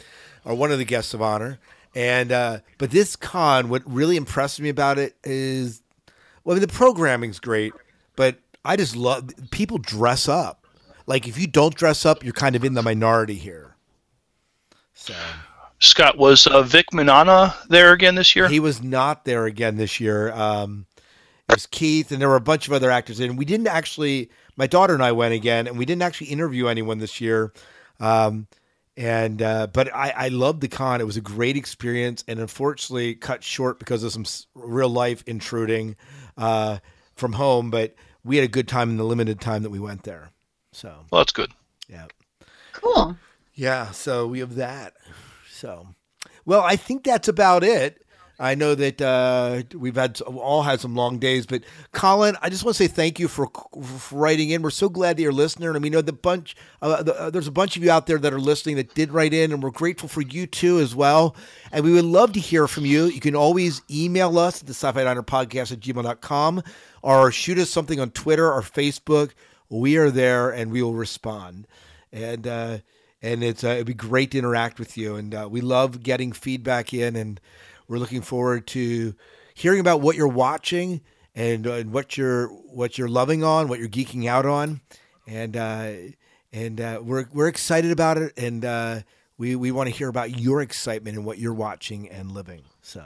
[0.46, 1.60] or one of the guests of honor.
[1.94, 5.82] And uh, but this con, what really impressed me about it is
[6.44, 7.74] Well, I mean, the programming's great,
[8.16, 10.66] but I just love people dress up.
[11.06, 13.76] Like if you don't dress up, you're kind of in the minority here.
[14.94, 15.14] So
[15.80, 18.48] Scott, was uh, Vic Mignogna there again this year?
[18.48, 20.32] he was not there again this year.
[20.32, 20.86] Um,
[21.50, 23.36] it was Keith, and there were a bunch of other actors in.
[23.36, 24.30] We didn't actually.
[24.58, 27.52] My daughter and I went again, and we didn't actually interview anyone this year.
[28.00, 28.48] Um,
[28.98, 31.02] and uh, but I, I loved the con.
[31.02, 35.96] It was a great experience, and unfortunately cut short because of some real life intruding
[36.38, 36.80] uh,
[37.16, 37.72] from home.
[37.72, 40.32] But we had a good time in the limited time that we went there.
[40.72, 41.52] So well, that's good.
[41.88, 42.08] yeah.
[42.74, 43.18] Cool.
[43.54, 44.94] Yeah, so we have that.
[45.50, 45.88] So,
[46.46, 48.01] well, I think that's about it.
[48.42, 52.66] I know that uh, we've had all had some long days, but Colin, I just
[52.66, 54.64] want to say thank you for, for writing in.
[54.64, 56.56] We're so glad that you're listening, and we know the bunch.
[56.82, 59.12] Uh, the, uh, there's a bunch of you out there that are listening that did
[59.12, 61.36] write in, and we're grateful for you too as well.
[61.72, 63.06] And we would love to hear from you.
[63.06, 66.64] You can always email us at the sci-fi diner podcast at gmail.com
[67.04, 69.34] or shoot us something on Twitter or Facebook.
[69.70, 71.68] We are there, and we will respond.
[72.12, 72.80] And uh,
[73.22, 75.16] and it's uh, it'd be great to interact with you.
[75.16, 77.40] And uh, we love getting feedback in, and
[77.92, 79.14] we're looking forward to
[79.54, 81.02] hearing about what you're watching
[81.36, 84.80] and, uh, what you're what you're loving on, what you're geeking out on,
[85.28, 85.92] and uh,
[86.54, 89.02] and uh, we're we're excited about it, and uh,
[89.38, 92.64] we we want to hear about your excitement and what you're watching and living.
[92.82, 93.04] So,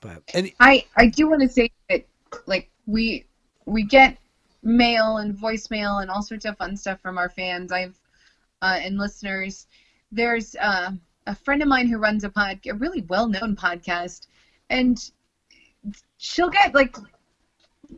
[0.00, 2.06] but and I I do want to say that
[2.44, 3.24] like we
[3.64, 4.18] we get
[4.62, 7.72] mail and voicemail and all sorts of fun stuff from our fans.
[7.72, 7.98] I've
[8.60, 9.66] uh, and listeners.
[10.10, 10.92] There's uh,
[11.26, 14.26] a friend of mine who runs a pod, a really well-known podcast,
[14.70, 15.10] and
[16.18, 16.96] she'll get like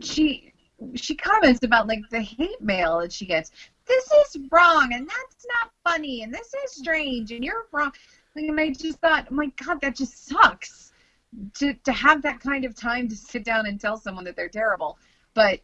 [0.01, 0.53] she
[0.95, 3.51] she comments about like the hate mail that she gets.
[3.87, 7.93] This is wrong, and that's not funny, and this is strange, and you're wrong.
[8.35, 10.93] Like, and I just thought, oh my God, that just sucks
[11.55, 14.49] to to have that kind of time to sit down and tell someone that they're
[14.49, 14.99] terrible.
[15.35, 15.61] But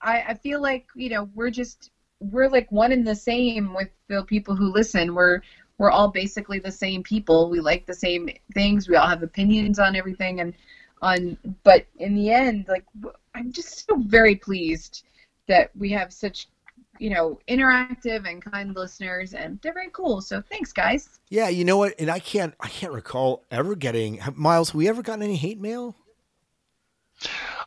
[0.00, 3.88] I, I feel like you know we're just we're like one and the same with
[4.08, 5.14] the people who listen.
[5.14, 5.40] We're
[5.80, 7.48] we're all basically the same people.
[7.48, 8.86] We like the same things.
[8.86, 10.52] We all have opinions on everything, and
[11.00, 11.38] on.
[11.64, 15.04] But in the end, like w- I'm just so very pleased
[15.48, 16.48] that we have such
[16.98, 20.20] you know interactive and kind listeners, and they're very cool.
[20.20, 21.18] So thanks, guys.
[21.30, 21.94] yeah, you know what?
[21.98, 24.68] And I can't I can't recall ever getting have- Miles.
[24.68, 25.96] Have we ever gotten any hate mail?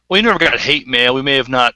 [0.10, 1.16] We never got hate mail.
[1.16, 1.74] We may have not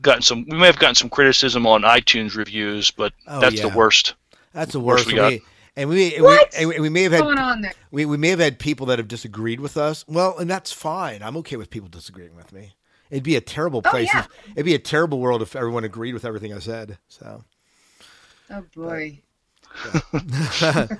[0.00, 0.44] gotten some.
[0.48, 3.68] We may have gotten some criticism on iTunes reviews, but Oh, that's yeah.
[3.68, 4.14] the worst.
[4.52, 5.06] That's the Worst worst.
[5.06, 5.32] we got.
[5.32, 5.42] We-
[5.76, 6.54] and we, What?
[6.58, 7.72] we we- may have had going on there?
[7.90, 10.04] we, we may have had people that have disagreed with us.
[10.08, 11.22] Well, and that's fine.
[11.22, 12.74] I'm okay with people disagreeing with me.
[13.10, 14.08] It'd be a terrible Oh, place.
[14.12, 14.20] yeah.
[14.20, 16.98] if- it'd be a terrible world if everyone agreed with everything I said.
[17.08, 17.44] So,
[18.50, 19.20] Oh boy.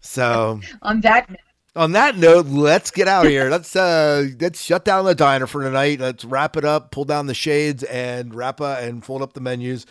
[0.00, 1.38] so On that note,
[1.76, 3.48] on that note, let's get out of here.
[3.48, 6.00] Let's uh let's shut down the diner for tonight.
[6.00, 9.40] Let's wrap it up, pull down the shades, and wrap up and fold up the
[9.40, 9.86] menus.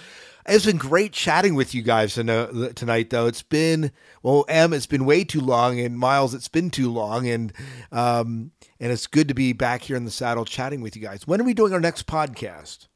[0.48, 3.28] It's been great chatting with you guys tonight, tonight though.
[3.28, 3.92] It's been
[4.24, 4.74] well, M.
[4.74, 7.54] it's been way too long, and Miles, it's been too long, and
[7.92, 11.28] um, and it's good to be back here in the saddle chatting with you guys.
[11.28, 12.88] When are we doing our next podcast?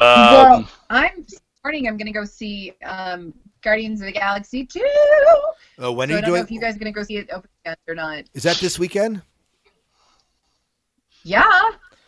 [0.00, 1.26] well, Um, I'm
[1.58, 1.86] starting.
[1.86, 4.80] I'm gonna go see um, Guardians of the Galaxy 2.
[5.78, 6.44] Oh, when so are I you don't know doing?
[6.44, 8.24] if you guys are gonna go see it open yet or not.
[8.34, 9.22] Is that this weekend?
[11.24, 11.42] Yeah.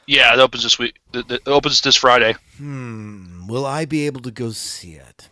[0.06, 0.96] Yeah, it opens this week.
[1.12, 2.34] It it opens this Friday.
[2.58, 3.46] Hmm.
[3.46, 5.28] Will I be able to go see it?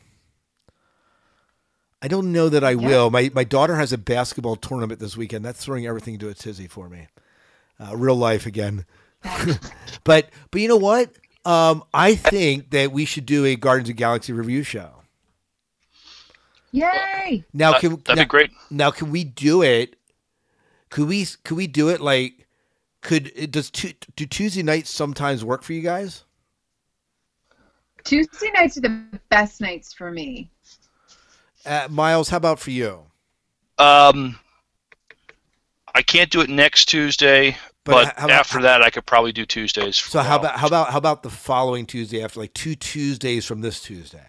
[2.00, 2.86] I don't know that I Yeah.
[2.88, 3.10] will.
[3.10, 5.44] My my daughter has a basketball tournament this weekend.
[5.44, 7.06] That's throwing everything to a tizzy for me.
[7.80, 8.84] Uh, real life again.
[10.04, 11.10] but but you know what?
[11.44, 14.90] Um, I think that we should do a Guardians of Galaxy review show.
[16.70, 17.44] Yay!
[17.52, 18.50] Now That- can that'd now, be great.
[18.70, 19.96] now can we do it?
[20.90, 22.41] Could we could we do it like
[23.02, 26.24] could it does tu- do Tuesday nights sometimes work for you guys?
[28.04, 30.50] Tuesday nights are the best nights for me.
[31.64, 33.04] Uh, Miles, how about for you?
[33.78, 34.38] Um,
[35.94, 39.44] I can't do it next Tuesday, But but, about- after that, I could probably do
[39.46, 39.98] Tuesdays.
[39.98, 43.44] for So how about how about how about the following Tuesday after like two Tuesdays
[43.44, 44.26] from this Tuesday?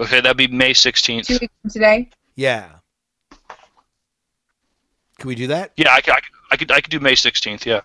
[0.00, 1.26] Okay, that'd be May sixteenth.
[1.26, 2.10] Two weeks from today.
[2.36, 2.68] Yeah.
[5.18, 5.72] Can we do that?
[5.76, 7.66] Yeah, I could, I could, I could, I could do May sixteenth.
[7.66, 7.80] Yeah.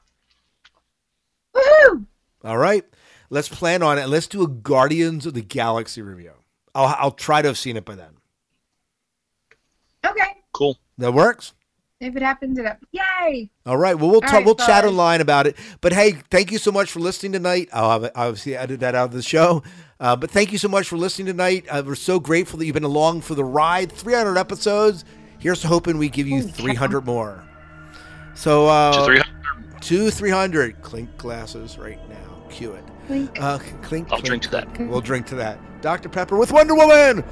[1.55, 2.05] Woohoo!
[2.43, 2.83] All right.
[3.29, 4.07] Let's plan on it.
[4.07, 6.33] Let's do a Guardians of the Galaxy review.
[6.75, 8.11] I'll I'll try to have seen it by then.
[10.05, 10.37] Okay.
[10.51, 10.77] Cool.
[10.97, 11.53] That works.
[11.99, 12.89] If it happens, it happens.
[12.91, 13.49] Yay!
[13.65, 13.97] All right.
[13.97, 14.33] Well, we'll All talk.
[14.33, 15.55] right, we'll chat online about it.
[15.79, 17.69] But hey, thank you so much for listening tonight.
[17.71, 19.63] I'll have, obviously edit that out of the show.
[20.01, 21.65] Uh, but thank you so much for listening tonight.
[21.69, 23.89] Uh, we're so grateful that you've been along for the ride.
[23.89, 25.05] 300 episodes.
[25.39, 27.41] Here's hoping we give you 300 more.
[28.33, 29.23] So uh,
[29.83, 30.81] To three hundred Two, three hundred.
[30.81, 32.43] Clink glasses right now.
[32.49, 32.85] Cue it.
[33.07, 33.41] Clink.
[33.41, 34.07] Uh, clink.
[34.11, 34.79] I'll clink, drink to that.
[34.79, 35.59] We'll drink to that.
[35.81, 36.07] Dr.
[36.07, 37.23] Pepper with Wonder Woman.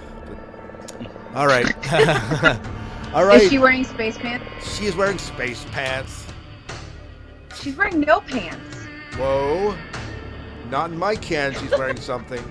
[1.34, 1.66] All right.
[3.14, 3.42] All right.
[3.42, 4.78] Is she wearing space pants?
[4.78, 6.26] she is wearing space pants.
[7.56, 8.78] She's wearing no pants.
[9.16, 9.74] Whoa.
[10.70, 11.54] Not in my can.
[11.54, 12.44] She's wearing something.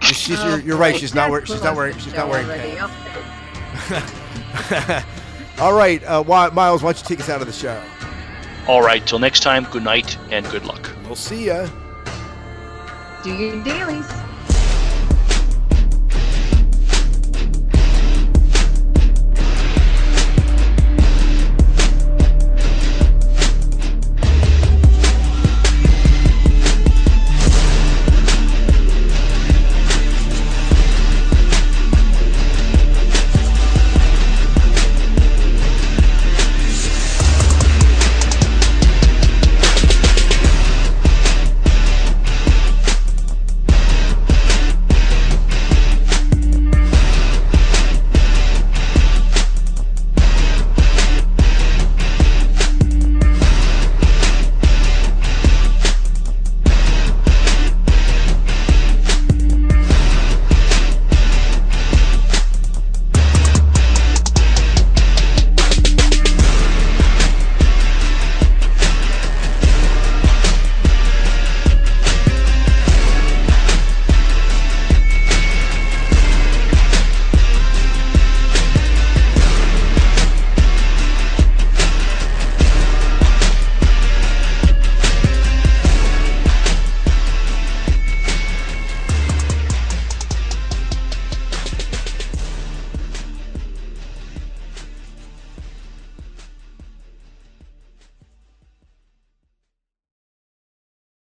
[0.00, 0.96] She's, you're, you're right.
[0.96, 1.46] She's not wearing.
[1.46, 1.96] She's not wearing.
[1.98, 2.92] She's not wearing pants.
[5.60, 6.82] All right, uh, Miles.
[6.82, 7.80] Why don't you take us out of the show?
[8.68, 10.88] All right, till next time, good night and good luck.
[11.04, 11.68] We'll see ya.
[13.24, 14.21] Do your dailies.